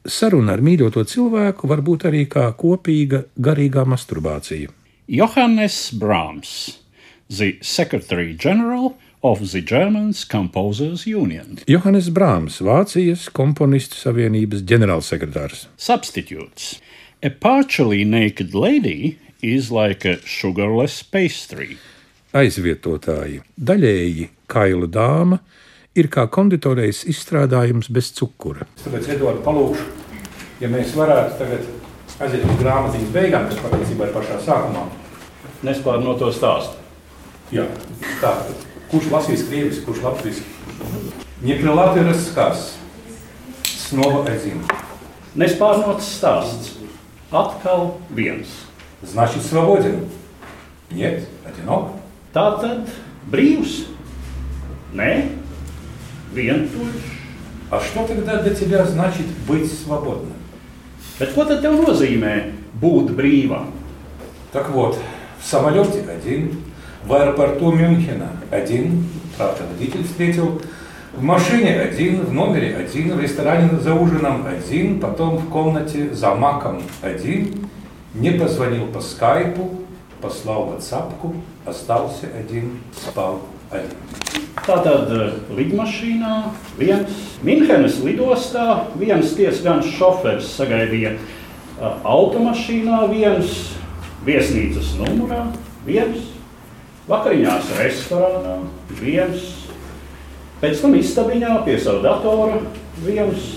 Saruna 0.05 0.57
ar 0.57 0.63
mīļoto 0.65 1.05
cilvēku 1.07 1.71
var 1.71 1.85
būt 1.87 2.09
arī 2.11 2.25
kā 2.29 2.49
kopīga 2.59 3.25
garīgā 3.39 3.87
masturbācija. 3.89 4.73
Johannes 5.07 5.93
Brahms, 5.95 6.81
the 7.31 7.59
Secretary 7.63 8.35
General 8.35 8.97
of 9.23 9.53
the 9.53 9.63
German 9.63 10.13
Composers 10.29 11.07
Union. 11.07 11.59
Johannes 11.67 12.11
Brahms, 12.11 12.59
Vācijas 12.61 13.31
komponistu 13.33 13.97
savienības 13.97 14.67
ģenerālsekretārs. 14.69 15.69
Substitutes. 15.79 16.75
A 17.25 17.31
partially 17.31 18.05
naked 18.05 18.55
lady 18.55 19.19
is 19.41 19.71
like 19.71 20.05
a 20.05 20.19
sugarless 20.27 21.03
pastry. 21.03 21.79
Aizvietotāji. 22.37 23.39
Daļēji 23.57 24.27
kaila 24.45 24.89
dāma 24.93 25.39
ir 25.97 26.11
kā 26.13 26.27
konditorejas 26.29 27.01
izstrādājums 27.09 27.89
bez 27.89 28.11
cukura. 28.19 28.69
Tāpēc, 28.83 29.09
Edvards, 29.17 29.41
palūkšu, 29.47 29.87
ja 30.61 30.69
mēs 30.69 30.93
varētu 31.01 31.41
tagad 31.41 31.65
aiziet 32.27 32.45
uz 32.45 32.61
grāmatiņas 32.61 33.17
beigām, 33.17 33.49
kas 33.49 33.65
patiesībā 33.71 34.11
ir 34.11 34.15
pašā 34.19 34.39
sākumā. 34.45 34.85
Nespēr 35.65 36.05
no 36.05 36.19
to 36.21 36.29
stāstu. 36.29 36.77
Jā, 37.57 37.65
tā. 38.21 38.37
Kurš 38.93 39.09
lasīs 39.17 39.49
krieviski, 39.49 39.87
kurš 39.89 40.05
latviski? 40.11 40.45
Niekļa 41.41 41.81
Latvijas 41.81 42.29
skars. 42.29 42.71
Snova 43.65 44.27
edzina. 44.29 44.83
Nespārnots 45.41 46.19
stāsts. 46.21 46.74
Atkal 47.35 47.99
viens. 48.11 48.47
Значит, 49.03 49.43
свободен. 49.43 50.09
Нет, 50.91 51.27
одинок. 51.45 51.91
Tā 52.33 52.45
tad 52.63 52.87
brīvs. 53.27 53.89
Nē, 54.95 55.35
vientuļš. 56.33 57.11
А 57.71 57.81
что 57.81 58.07
тогда 58.07 58.41
для 58.41 58.55
тебя 58.55 58.87
значит 58.87 59.27
быть 59.49 59.67
свободным? 59.67 60.39
Bet 61.19 61.35
ko 61.35 61.43
tad 61.43 61.63
tev 61.63 61.75
nozīmē 61.83 62.53
būt 62.79 63.11
brīvam? 63.19 63.73
Так 64.53 64.71
вот, 64.71 64.97
в 65.41 65.45
самолете 65.45 66.07
один, 66.09 66.63
в 67.05 67.13
аэропорту 67.13 67.73
Мюнхена 67.73 68.31
один, 68.53 69.09
правда, 69.37 69.65
водитель 69.73 70.05
встретил, 70.05 70.63
в 71.14 71.24
машине 71.24 71.80
один, 71.80 72.22
в 72.22 72.34
номере 72.34 72.76
один, 72.78 73.16
в 73.16 73.20
ресторане 73.20 73.80
за 73.80 73.94
ужином 73.94 74.46
один, 74.46 75.00
потом 75.00 75.38
в 75.38 75.50
комнате 75.50 76.14
за 76.14 76.36
маком 76.36 76.82
один, 77.02 77.70
не 78.14 78.32
позвонил 78.32 78.88
по 78.88 79.02
скайпу, 79.02 79.72
послал 80.22 80.66
ватсапку, 80.66 81.36
остался 81.66 82.28
один, 82.38 82.80
спал 82.96 83.42
один. 83.72 83.98
Tātad 84.68 85.10
lidmašīnā 85.56 86.52
viens 86.78 87.10
Minhenes 87.42 88.00
lidostā, 88.04 88.90
viens 89.00 89.32
tiesgans 89.38 89.88
šoferis 89.96 90.50
sagaidīja 90.58 91.16
uh, 91.16 91.96
automašīnā, 92.04 93.06
viens 93.10 93.72
viesnīcas 94.28 94.92
numurā, 95.00 95.46
viens 95.88 96.28
vakariņās 97.10 97.72
restorānā, 97.80 98.60
viens 99.00 99.48
pēc 100.64 100.82
tam 100.84 100.96
istabiņā 101.00 101.56
pie 101.66 101.78
sava 101.82 102.04
datora, 102.04 102.60
viens 103.06 103.48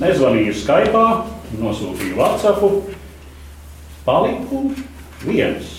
nezvanīja 0.00 0.54
Skype, 0.56 1.04
nosūtīja 1.60 2.18
WhatsApp, 2.18 2.92
paliku 4.06 4.70
viens, 5.24 5.72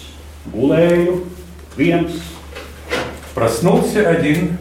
gulēju 0.53 1.21
viens. 1.77 2.23
Проснулся 3.35 4.09
один 4.09 4.57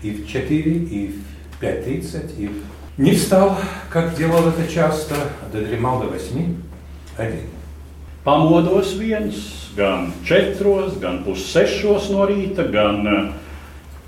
и 0.00 0.12
в 0.12 0.28
4, 0.28 0.60
и 0.60 1.08
в 1.08 1.60
5.30, 1.60 2.36
и 2.38 2.46
в... 2.46 2.52
Не 2.98 3.12
встал, 3.12 3.58
как 3.90 4.14
делал 4.14 4.48
это 4.48 4.72
часто, 4.72 5.16
а 5.16 5.52
додремал 5.52 6.00
до 6.00 6.06
8, 6.06 6.54
один. 7.16 7.40
Pamodos 8.24 8.96
viens, 8.98 9.34
gan 9.76 10.12
četros, 10.24 10.98
gan 10.98 11.20
pussešos 11.22 12.08
no 12.10 12.24
rīta, 12.26 12.64
gan 12.70 13.06
eh, 13.06 13.28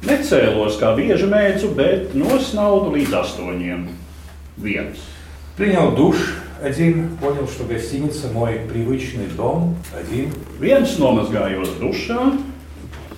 necēlos 0.07 0.79
kā 0.81 0.95
bieži 0.97 1.29
mēdzu, 1.31 1.73
bet 1.79 2.15
nosnaudu 2.19 2.95
līdz 2.97 3.17
astoņiem. 3.23 3.89
Viens. 4.59 4.99
Принял 5.57 5.93
душ 5.95 6.17
один, 6.63 7.17
понял, 7.21 7.49
что 7.49 7.65
гостиница 7.65 8.29
мой 8.29 8.61
привычный 8.69 9.27
дом 9.27 9.77
один. 9.97 10.33
Viens 10.61 10.99
nomazgājos 10.99 11.79
dušā, 11.79 12.39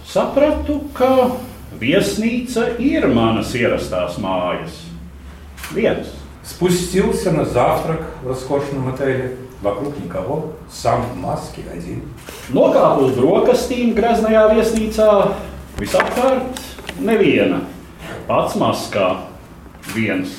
sapratu, 0.09 0.83
ka 0.97 1.37
viesnīca 1.81 2.77
ir 2.79 3.09
manas 3.09 3.55
ierastās 3.55 4.19
mājas. 4.19 4.73
Viens. 5.73 6.17
Спустился 6.43 7.31
на 7.31 7.45
завтрак 7.45 8.01
в 8.23 8.29
роскошном 8.29 8.89
отеле. 8.89 9.37
Вокруг 9.61 9.93
никого, 10.03 10.53
сам 10.73 11.03
в 11.03 11.17
маске 11.19 11.61
один. 11.71 12.01
Nokāpu 12.49 13.11
uz 13.11 13.13
brokastīm 13.13 13.93
graznajā 13.93 14.47
viesnīcā, 14.57 15.35
visapkārt 15.77 16.57
neviena. 17.00 17.62
Pats 18.28 18.56
maskā 18.60 19.28
viens. 19.94 20.30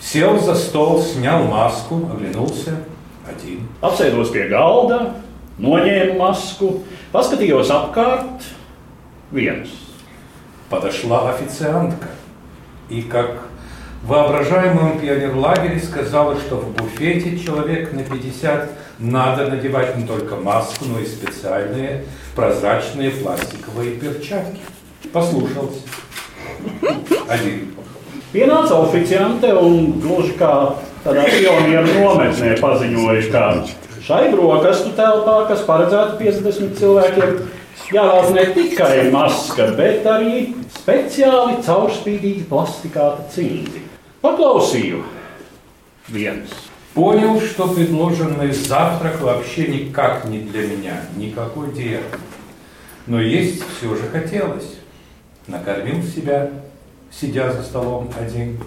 Сел 0.00 0.38
за 0.38 0.54
стол, 0.54 1.02
снял 1.02 1.44
маску, 1.44 2.08
оглянулся 2.10 2.78
один. 3.26 3.66
Apsēdos 3.82 4.30
pie 4.30 4.46
galda, 4.48 5.16
noņēmu 5.58 6.18
masku, 6.20 6.84
paskatījos 7.12 7.72
apkārt, 7.74 8.46
viens. 9.32 9.68
Подошла 10.70 11.30
официантка 11.30 12.08
и, 12.88 13.02
как 13.02 13.48
в 14.02 14.08
воображаемом 14.08 15.00
пионерлагере, 15.00 15.80
сказала, 15.80 16.38
что 16.38 16.56
в 16.56 16.74
буфете 16.74 17.38
человек 17.38 17.92
на 17.92 18.04
50 18.04 18.70
надо 18.98 19.48
надевать 19.48 19.96
не 19.96 20.06
только 20.06 20.36
маску, 20.36 20.84
но 20.84 21.00
и 21.00 21.06
специальные 21.06 22.04
прозрачные 22.36 23.10
пластиковые 23.10 23.96
перчатки. 23.96 24.60
Послушался. 25.11 25.81
Один. 27.27 27.73
Pienāca 28.33 28.79
oficiante 28.81 29.51
un 29.53 29.99
gluži 30.01 30.33
kā 30.39 30.53
tādā 31.03 31.27
pionieru 31.29 31.99
nometnē 31.99 32.55
paziņoja, 32.57 33.27
ka 33.29 33.43
šai 34.07 34.31
brokastu 34.33 34.95
telpā, 34.97 35.43
kas 35.51 35.61
paredzēta 35.67 36.17
50 36.17 36.73
cilvēkiem, 36.79 37.35
jāvelk 37.93 38.33
ne 38.33 38.45
tikai 38.55 38.95
maska, 39.13 39.69
bet 39.77 40.09
arī 40.09 40.47
speciāli 40.79 41.61
caurspīdīgi 41.61 42.47
plastikāta 42.49 43.27
cīņi. 43.35 43.85
Paklausīju 44.23 45.03
viens. 46.09 46.49
Понял, 46.93 47.41
что 47.41 47.67
предложенный 47.69 48.51
завтрак 48.51 49.19
вообще 49.21 49.65
никак 49.65 50.25
не 50.25 50.39
для 50.39 50.67
меня, 50.67 51.01
никакой 51.15 51.71
диеты. 51.71 52.19
Но 53.07 53.19
есть 53.19 53.63
все 53.77 53.95
же 53.95 54.03
хотелось. 54.11 54.76
Накормил 55.47 56.01
себя, 56.03 56.49
сидя 57.11 57.51
за 57.51 57.63
столом 57.63 58.09
один. 58.19 58.57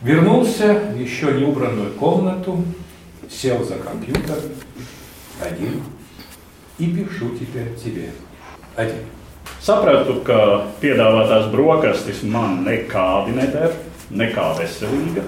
Вернулся 0.00 0.74
в 0.74 0.98
еще 0.98 1.32
не 1.32 1.44
убранную 1.44 1.92
комнату, 1.94 2.62
сел 3.30 3.64
за 3.64 3.76
компьютер 3.76 4.36
один 5.42 5.82
и 6.78 6.86
пишу 6.86 7.30
теперь 7.38 7.74
тебе 7.74 8.10
один. 8.76 9.04
Sapratu, 9.64 10.18
ka 10.20 10.66
piedāvātās 10.82 11.46
brokastis 11.48 12.18
man 12.28 12.58
nekādi 12.66 13.32
neder, 13.32 13.72
nekā 14.12 14.50
veselīga. 14.58 15.24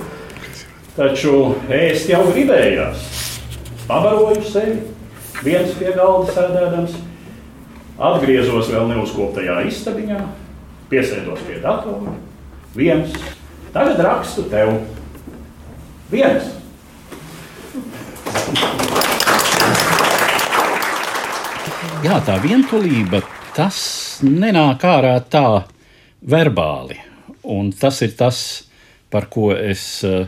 Taču 0.92 1.55
ēst 1.73 2.11
jau 2.12 2.21
gribējās. 2.29 3.01
Pabaroju 3.88 4.42
sevi, 4.45 4.77
viens 5.40 5.73
pie 5.79 5.88
galda 5.97 6.35
sēdēdams, 6.37 6.99
atgriezos 7.97 8.69
vēl 8.75 8.90
neuzkoptajā 8.92 9.62
istabiņā, 9.71 10.21
piesēdos 10.91 11.43
pie 11.47 11.60
datora. 11.63 12.15
Viens, 12.75 13.13
tagad 13.71 14.01
rakstu 14.04 14.45
tev. 14.51 14.73
Viens. 16.12 16.49
Jā, 22.01 22.17
tā 22.25 22.36
vientulība, 22.41 23.21
tas 23.56 23.77
nenāk 24.25 24.84
ārā 24.89 25.15
tā 25.32 25.45
verbāli. 26.27 26.97
Un 27.51 27.71
tas 27.77 28.01
ir 28.06 28.15
tas, 28.17 28.39
par 29.12 29.27
ko 29.32 29.51
es 29.56 30.04
eh, 30.08 30.25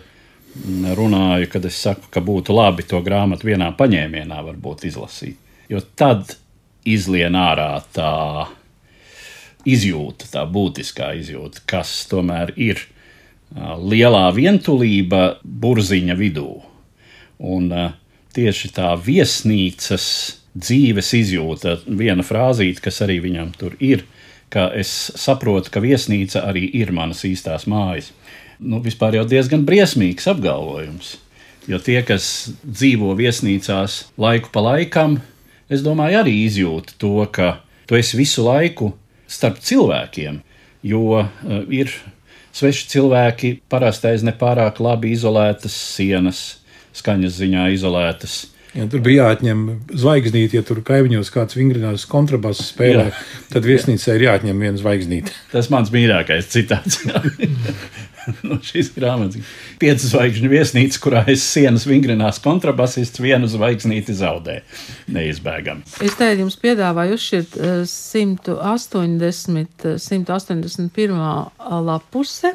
runāju, 0.98 1.50
kad 1.52 1.66
es 1.66 1.80
saku, 1.82 2.10
ka 2.14 2.22
būtu 2.22 2.56
labi 2.56 2.86
to 2.88 3.02
grāmatu 3.06 3.50
vienā 3.50 3.72
paņēmienā 3.78 4.42
varbūt 4.46 4.86
izlasīt. 4.90 5.40
Jo 5.70 5.82
tad 5.98 6.36
izlien 6.86 7.36
ārā 7.40 7.72
tā 7.96 8.14
izjūta, 9.70 10.28
tā 10.32 10.44
būtiskā 10.50 11.14
izjūta, 11.20 11.64
kas 11.70 11.92
tomēr 12.12 12.54
ir 12.60 12.82
lielā 13.54 14.28
vientulība 14.36 15.40
burziņa 15.44 16.16
vidū. 16.20 16.52
Un 17.44 17.70
tieši 18.34 18.72
tā 18.76 18.94
viesnīcas 18.98 20.06
dzīves 20.54 21.14
izjūta, 21.18 21.78
viena 21.88 22.26
frāzīte, 22.26 22.82
kas 22.84 23.02
arī 23.06 23.20
viņam 23.24 23.54
tur 23.58 23.78
ir, 23.82 24.06
ka 24.54 24.70
es 24.78 25.12
saprotu, 25.18 25.72
ka 25.74 25.82
viesnīca 25.82 26.44
arī 26.46 26.68
ir 26.78 26.94
manas 26.94 27.24
īstās 27.26 27.66
mājas. 27.70 28.12
Nu, 28.62 28.80
vispār 28.84 29.18
jau 29.18 29.26
diezgan 29.28 29.66
briesmīgs 29.66 30.30
apgalvojums. 30.30 31.18
Jo 31.68 31.80
tie, 31.82 32.02
kas 32.06 32.52
dzīvo 32.62 33.14
viesnīcās 33.18 34.04
laiku 34.20 34.52
pa 34.54 34.62
laikam, 34.62 35.18
es 35.72 35.82
domāju, 35.86 36.20
arī 36.22 36.36
izjūt 36.44 36.94
to, 37.02 37.16
ka 37.34 37.64
tu 37.90 37.98
esi 37.98 38.20
visu 38.20 38.46
laiku 38.46 38.92
starp 39.34 39.62
cilvēkiem, 39.64 40.42
jo 40.86 41.04
uh, 41.20 41.28
ir 41.74 41.92
sveši 42.54 42.90
cilvēki, 42.94 43.56
parasti 43.72 44.12
aiz 44.14 44.26
nepārāk 44.26 44.82
labi 44.84 45.14
izolētas 45.16 45.76
sienas, 45.96 46.44
skaņas 46.94 47.40
ziņā 47.42 47.70
izolētas 47.74 48.44
Ja 48.74 48.88
tur 48.90 49.04
bija 49.06 49.28
jāatņem 49.28 49.60
zvaigznīte, 50.02 50.58
ja 50.58 50.66
tur 50.66 50.80
kaimiņos 50.86 51.30
kāds 51.34 51.54
vingrinās 51.54 52.08
kontrabasu 52.10 52.66
spēlē, 52.66 53.06
jā. 53.12 53.20
tad 53.54 53.68
viesnīcā 53.70 54.16
ir 54.18 54.26
jāatņem 54.26 54.64
viena 54.66 54.82
zvaigznīte. 54.82 55.34
Tas 55.52 55.70
mans 55.70 55.94
mīļākais 55.94 56.50
citāts. 56.50 57.04
no 58.49 58.59
šīs 58.65 58.91
grāmatas. 58.97 59.43
Pieci 59.81 60.11
zvaigžņu 60.11 60.49
viesnīca, 60.53 61.01
kurā 61.03 61.23
es 61.33 61.43
sienas 61.47 61.87
vingrinās 61.89 62.41
kontrabasists, 62.45 63.23
vienu 63.23 63.47
zvaigznīti 63.51 64.13
zaudē. 64.19 64.57
Neizbēgami. 65.15 65.83
Es 66.05 66.15
te 66.19 66.27
jums 66.39 66.57
piedāvāju 66.61 67.19
uzšķirt 67.19 67.53
180, 67.89 69.91
181. 69.99 71.21
lapuse. 71.89 72.51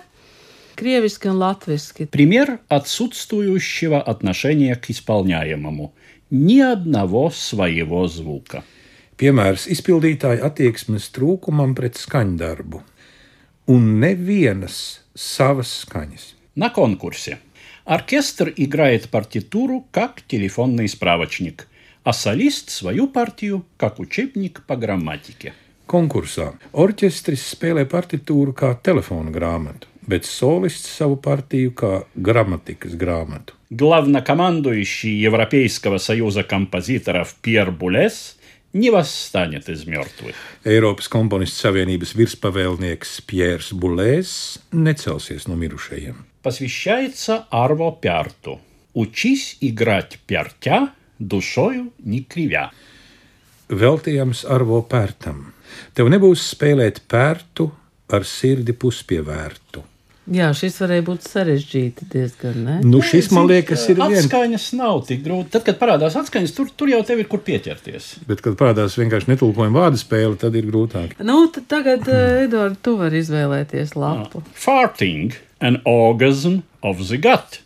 Кревиски 0.76 1.28
и 1.28 1.30
латвийски. 1.30 2.06
Пример 2.06 2.60
отсутствующего 2.68 4.02
отношения 4.02 4.76
к 4.76 4.90
исполняемому. 4.90 5.94
Ни 6.32 6.62
одного 6.62 7.30
своего 7.30 8.08
звука. 8.08 8.64
Piemērs 9.14 9.68
izpildītāja 9.70 10.42
attieksmes 10.50 11.12
trūkumam 11.14 11.76
pret 11.78 12.00
skaņdarbu 12.02 12.80
un 13.68 14.00
nevienas 14.00 15.02
savas 15.16 15.72
skaņas. 15.84 16.34
На 16.56 16.70
конкурсе 16.70 17.40
Оркестр 17.86 18.54
играет 18.56 19.10
партитуру 19.10 19.86
как 19.92 20.22
телефонный 20.22 20.88
справочник, 20.88 21.68
а 22.04 22.14
солист 22.14 22.70
свою 22.70 23.08
партию 23.08 23.66
как 23.78 24.00
учебник 24.00 24.64
по 24.66 24.78
грамматике. 24.78 25.54
Konkursā 25.84 26.54
orķestris 26.72 27.44
spēlē 27.44 27.84
partitūru 27.92 28.54
kā 28.56 28.70
telefona 28.80 29.34
grāmatu, 29.36 29.90
bet 30.08 30.24
solists 30.24 30.88
savu 30.96 31.18
partiju 31.20 31.74
kā 31.76 31.92
gramatikas 32.16 32.96
grāmatu. 32.96 33.54
Главнокомандующий 33.70 35.12
Европейского 35.20 35.98
союза 35.98 36.44
композиторов 36.44 37.36
Пьер 37.42 37.72
Булес– 37.72 38.37
не 38.78 38.90
восстанет 38.90 39.70
из 39.70 39.86
мертвых. 39.86 40.36
Eiropas 40.66 41.08
komponistu 41.08 41.68
savienības 41.68 42.16
virspavēlnieks 42.18 43.22
Pjērs 43.30 43.72
Bulēs 43.78 44.60
necelsies 44.72 45.48
no 45.48 45.56
mirušajiem. 45.56 46.26
Посвящается 46.42 47.46
Арво 47.52 47.92
Пярту. 47.92 48.60
Учись 48.94 49.58
играть 49.62 50.20
пяртя, 50.28 50.94
душою 51.20 51.94
не 52.00 52.24
кривя. 52.24 52.72
Veltījams 53.70 54.44
Arvo 54.46 54.84
Pērtam. 54.84 55.54
Tev 55.96 56.10
nebūs 56.12 56.44
spēlēt 56.54 57.02
pērtu 57.10 57.72
ar 58.14 58.26
sirdi 58.28 58.76
puspievērtu. 58.76 59.82
Jā, 60.35 60.49
šis 60.57 60.77
varēja 60.83 61.05
būt 61.07 61.25
sarežģīti 61.25 62.07
diezgan. 62.13 62.57
Ne? 62.67 62.77
Nu, 62.85 63.01
šis 63.05 63.31
man 63.33 63.49
liekas, 63.49 63.87
ir 63.89 64.01
viens. 64.01 64.27
Atskaņas 64.27 64.67
nav 64.77 65.03
tik 65.09 65.23
grūti. 65.25 65.53
Tad, 65.55 65.65
kad 65.67 65.79
parādās 65.81 66.19
atskaņas, 66.21 66.53
tur, 66.57 66.69
tur 66.77 66.93
jau 66.93 67.01
tev 67.09 67.23
ir 67.23 67.31
kur 67.31 67.41
pieķerties. 67.47 68.11
Bet, 68.29 68.43
kad 68.45 68.59
parādās 68.61 68.99
vienkārši 69.01 69.33
netulkojuma 69.33 69.87
vārdu 69.87 70.03
spēle, 70.03 70.37
tad 70.41 70.59
ir 70.59 70.69
grūtāk. 70.69 71.17
Nu, 71.25 71.41
tad 71.55 71.69
tagad, 71.73 72.05
uh, 72.13 72.43
Edvards, 72.45 72.83
tu 72.85 72.99
vari 73.01 73.23
izvēlēties 73.23 73.97
lapu. 73.97 74.45
Farting, 74.59 75.39
an 75.65 75.81
orgasm 75.89 76.61
of 76.83 77.07
the 77.09 77.17
gut. 77.17 77.63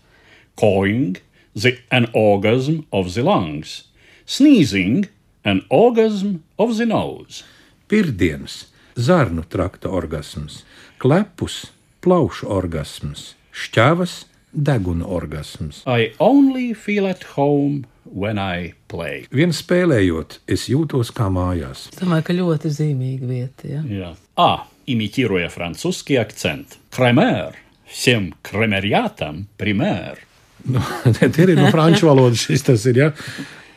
Cawing, 0.61 1.19
the, 1.55 1.77
an 1.91 2.07
orgasm 2.15 2.85
of 2.93 3.15
the 3.17 3.27
lungs. 3.27 3.83
Sneezing, 4.27 5.09
an 5.45 5.65
orgasm 5.69 6.43
of 6.59 6.77
the 6.79 6.87
nose. 6.87 7.43
Pirmdienas, 7.91 8.67
zarnu 8.95 9.43
trakta 9.51 9.91
orgasms, 9.91 10.63
klepus, 11.03 11.67
plaušu 12.06 12.50
orgasms, 12.54 13.34
šķēvas, 13.52 14.24
deguna 14.54 15.06
orgasms. 15.06 15.84
I 15.86 16.14
only 16.20 16.74
feel 16.74 17.08
at 17.08 17.24
home 17.36 17.86
when 18.06 18.40
I 18.40 18.74
play. 18.88 19.28
Vien 19.32 19.54
spēlējot, 19.56 20.40
es 20.48 20.68
jūtos 20.72 21.12
kā 21.16 21.28
mājās. 21.34 21.88
Es 21.92 22.00
domāju, 22.02 22.28
ka 22.30 22.38
ļoti 22.38 22.72
zīmīga 22.74 23.28
vieta. 23.30 23.68
Ja? 23.68 23.84
Yeah. 23.84 24.16
А, 24.38 24.68
имитируя 24.86 25.50
французский 25.50 26.16
акцент. 26.16 26.78
Кремер. 26.92 27.56
Всем 27.86 28.34
кремериатам 28.42 29.48
пример. 29.58 30.20
Nu, 30.66 30.82
tie 31.14 31.44
ir 31.44 31.56
no 31.56 31.70
franču 31.72 32.10
valodas 32.10 32.42
šis 32.44 32.66
tas 32.68 32.86
ir. 32.90 32.98
Ja? 33.00 33.12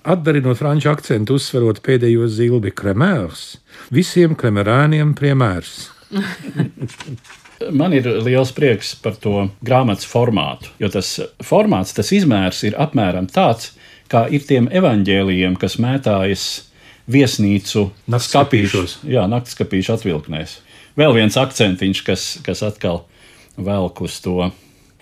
Atdarinot 0.02 0.58
franču 0.58 0.88
akcentu, 0.90 1.36
uzsverot 1.36 1.82
pēdējo 1.84 2.26
zilbi 2.32 2.72
kremērs, 2.72 3.60
visiem 3.92 4.34
kremerāniem 4.38 5.12
piemērs. 5.18 5.90
Man 7.71 7.93
ir 7.95 8.07
liels 8.25 8.51
prieks 8.55 8.93
par 8.99 9.15
to 9.21 9.47
grāmatas 9.63 10.07
formātu, 10.09 10.71
jo 10.81 10.89
tas 10.91 11.13
formāts, 11.43 11.95
tas 11.95 12.11
izmērs 12.15 12.63
ir 12.67 12.75
apmēram 12.81 13.29
tāds, 13.31 13.71
kā 14.11 14.25
ir 14.27 14.43
tiem 14.47 14.67
evaņģēlījiem, 14.75 15.55
kas 15.59 15.77
mētājas 15.81 16.45
viesnīcu 17.11 17.87
Naktskapīšos. 18.11 18.99
Jā, 19.07 19.25
naktskapīšu 19.31 19.95
atvilknēs. 19.95 20.59
Vēl 20.99 21.15
viens 21.15 21.37
akcentiņš, 21.39 22.03
kas, 22.07 22.27
kas 22.45 22.63
atkal 22.65 23.03
velk 23.55 24.01
uz 24.05 24.19
to. 24.23 24.51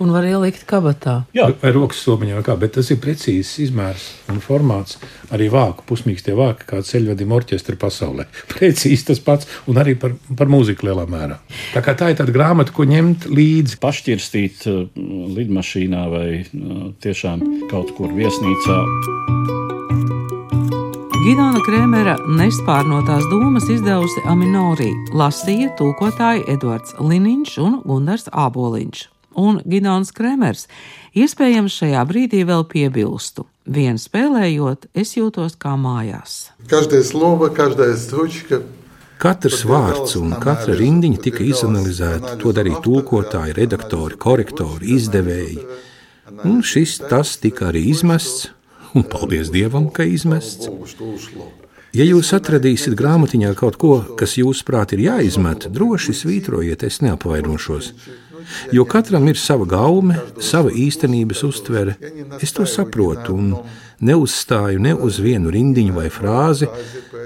Un 0.03 0.11
var 0.11 0.25
ielikt 0.27 0.65
kabatā. 0.67 1.21
Jā, 1.35 1.47
Vai 1.61 1.71
rokas 1.71 2.01
somiņā, 2.03 2.35
vai 2.39 2.43
kā, 2.43 2.57
bet 2.59 2.73
tas 2.75 2.89
ir 2.91 2.99
precīzs 3.03 3.53
izmērs 3.63 4.09
un 4.33 4.41
formāts. 4.43 4.97
Arī 5.33 5.47
vāku, 5.53 5.85
pusmīkstie 5.87 6.35
vāki, 6.35 6.67
kā 6.67 6.81
ceļvedim 6.83 7.31
orķestra 7.31 7.77
pasaulē. 7.79 8.27
Precīzi 8.51 9.07
tas 9.07 9.23
pats, 9.23 9.47
un 9.71 9.79
arī 9.79 9.95
par, 9.99 10.17
par 10.35 10.51
mūziku 10.51 10.89
lielā 10.89 11.07
mērā. 11.07 11.39
Tā, 11.71 11.85
kā 11.85 11.95
tā 11.99 12.11
ir 12.11 12.19
tāda 12.19 12.35
grāmata, 12.35 12.75
ko 12.75 12.87
ņemt 12.89 13.29
līdzi. 13.31 13.79
pašķirstīt 13.83 14.67
uh, 14.67 14.83
lidmašīnā 15.39 16.03
vai 16.11 16.27
uh, 16.43 16.85
tiešām 17.03 17.47
kaut 17.71 17.95
kur 17.95 18.11
viesnīcā. 18.11 18.81
Gidona 21.23 21.61
Krēmera 21.63 22.17
nespārnotās 22.27 23.23
domas 23.31 23.69
izdevusi 23.71 24.25
Aminorī, 24.27 24.89
lasīja 25.15 25.71
tūkotāji 25.79 26.43
Edvards 26.51 26.97
Liniņš 26.99 27.57
un 27.63 27.79
Gunārs 27.87 28.27
Āboliņš 28.27 29.12
un 29.39 29.61
Gidons 29.65 30.13
Kremers. 30.15 30.67
Iespējams, 31.13 31.79
šajā 31.81 32.05
brīdī 32.09 32.43
vēl 32.49 32.67
piebilstu. 32.69 33.47
Vien 33.65 33.99
spēlējot, 34.01 34.89
es 34.93 35.15
jūtos 35.15 35.55
kā 35.59 35.77
mājās. 35.79 36.51
Slova, 36.67 37.51
stručka, 37.95 38.63
Katrs 39.23 39.61
vārds 39.63 40.17
un 40.19 40.33
katra 40.35 40.73
rindiņa 40.75 41.21
tika 41.23 41.45
izanalizēta. 41.47 42.33
To 42.41 42.51
darīja 42.51 42.81
tulkotāji, 42.83 43.53
redaktori, 43.55 44.17
korektori, 44.19 44.97
izdevēji. 44.97 45.61
Un 46.43 46.59
šis 46.65 46.97
tas 47.07 47.37
tika 47.39 47.69
arī 47.69 47.85
izmests, 47.93 48.49
un 48.91 49.05
paldies 49.07 49.47
Dievam, 49.53 49.87
ka 49.95 50.03
izmests. 50.03 50.67
Ja 51.95 52.03
jūs 52.03 52.33
atradīsiet 52.35 52.97
grāmatiņā 52.99 53.53
kaut 53.55 53.79
ko, 53.79 53.93
kas 54.19 54.35
jūsuprāt 54.41 54.95
ir 54.97 55.05
jāizmet, 55.05 55.69
droši 55.71 56.17
svītrojiet, 56.19 56.83
es 56.83 56.99
neapvainošos. 57.05 57.93
Jo 58.75 58.85
katram 58.89 59.27
ir 59.31 59.39
sava 59.39 59.65
gaume, 59.69 60.19
sava 60.39 60.71
īstenības 60.71 61.43
uztvere. 61.47 61.97
Es 62.41 62.53
to 62.55 62.67
saprotu 62.69 63.35
un 63.37 63.51
neuzstāju 64.03 64.81
ne 64.83 64.93
uz 64.95 65.19
vienu 65.23 65.51
rindiņu 65.53 65.97
vai 65.97 66.09
frāzi, 66.13 66.69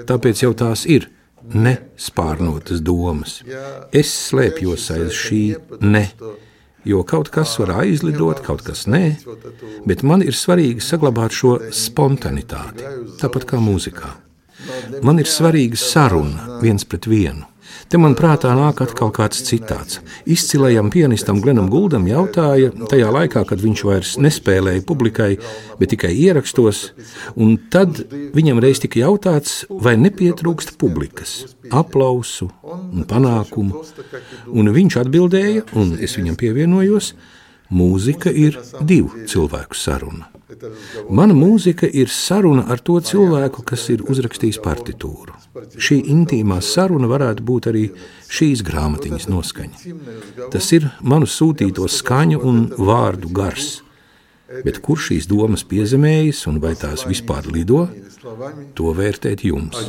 tāpēc 0.08 0.44
jau 0.44 0.52
tās 0.56 0.84
ir 0.86 1.08
nespārnotas 1.54 2.82
domas. 2.84 3.40
Es 3.92 4.12
slēpjos 4.28 4.90
aiz 4.94 5.16
šī 5.16 5.42
ne. 5.80 6.06
Jo 6.88 7.02
kaut 7.04 7.28
kas 7.34 7.56
var 7.60 7.74
aizlidot, 7.82 8.40
kaut 8.46 8.62
kas 8.64 8.86
nē, 8.88 9.18
bet 9.88 10.04
man 10.06 10.22
ir 10.24 10.36
svarīgi 10.36 10.84
saglabāt 10.84 11.34
šo 11.36 11.58
spontanitāti, 11.74 12.86
tāpat 13.20 13.44
kā 13.50 13.60
mūzikā. 13.60 14.14
Man 15.04 15.20
ir 15.20 15.28
svarīga 15.30 15.78
saruna 15.78 16.58
viens 16.62 16.86
pret 16.88 17.06
vienu. 17.10 17.46
Te 17.88 17.96
man 17.96 18.12
prātā 18.12 18.50
nāk 18.52 18.82
atkal 18.84 19.08
kāds 19.16 19.40
citāts. 19.46 20.02
Izcilajam 20.28 20.90
pianistam 20.92 21.38
Glenam 21.40 21.70
Guldam 21.72 22.04
jautāja, 22.04 22.68
tajā 22.90 23.08
laikā, 23.14 23.46
kad 23.48 23.62
viņš 23.64 23.84
vairs 23.88 24.10
nespēlēja 24.20 24.84
publikai, 24.88 25.30
bet 25.80 25.94
tikai 25.94 26.10
ierakstos, 26.12 26.82
un 27.40 27.56
tad 27.72 28.02
viņam 28.36 28.60
reiz 28.60 28.82
tika 28.84 29.00
jautāts, 29.00 29.62
vai 29.70 29.96
nepietrūkst 30.00 30.76
publikas, 30.76 31.54
aplausu 31.72 32.50
un 32.60 33.08
panākumu. 33.08 33.80
Un 34.52 34.72
viņš 34.76 35.00
atbildēja, 35.06 35.64
un 35.80 35.96
es 35.96 36.20
viņam 36.20 36.36
pievienojos, 36.44 37.14
mūzika 37.70 38.32
ir 38.32 38.58
divu 38.80 39.24
cilvēku 39.28 39.76
saruna. 39.76 40.28
Mana 41.10 41.34
mūzika 41.36 41.88
ir 41.92 42.08
saruna 42.08 42.64
ar 42.72 42.80
to 42.80 42.96
cilvēku, 43.04 43.62
kas 43.68 43.84
ir 43.92 44.04
uzrakstījis 44.08 44.58
partitūru. 44.64 45.34
Šī 45.76 46.00
intīmā 46.14 46.60
saruna 46.64 47.10
varētu 47.10 47.44
būt 47.44 47.68
arī 47.70 47.84
šīs 48.32 48.62
grāmatiņas 48.66 49.28
noskaņa. 49.28 49.76
Tas 50.54 50.72
ir 50.76 50.88
manu 51.02 51.28
sūtīto 51.28 51.88
skaņu 51.92 52.40
un 52.48 52.64
vārdu 52.78 53.28
gars. 53.34 53.82
Bet 54.64 54.80
kur 54.80 54.96
šīs 54.96 55.28
domas 55.28 55.60
piezemējas 55.68 56.46
un 56.48 56.56
vai 56.62 56.72
tās 56.80 57.04
vispār 57.04 57.44
lido, 57.52 57.84
to 58.74 58.94
vērtēt 58.96 59.44
jums. 59.44 59.76
А 59.76 59.88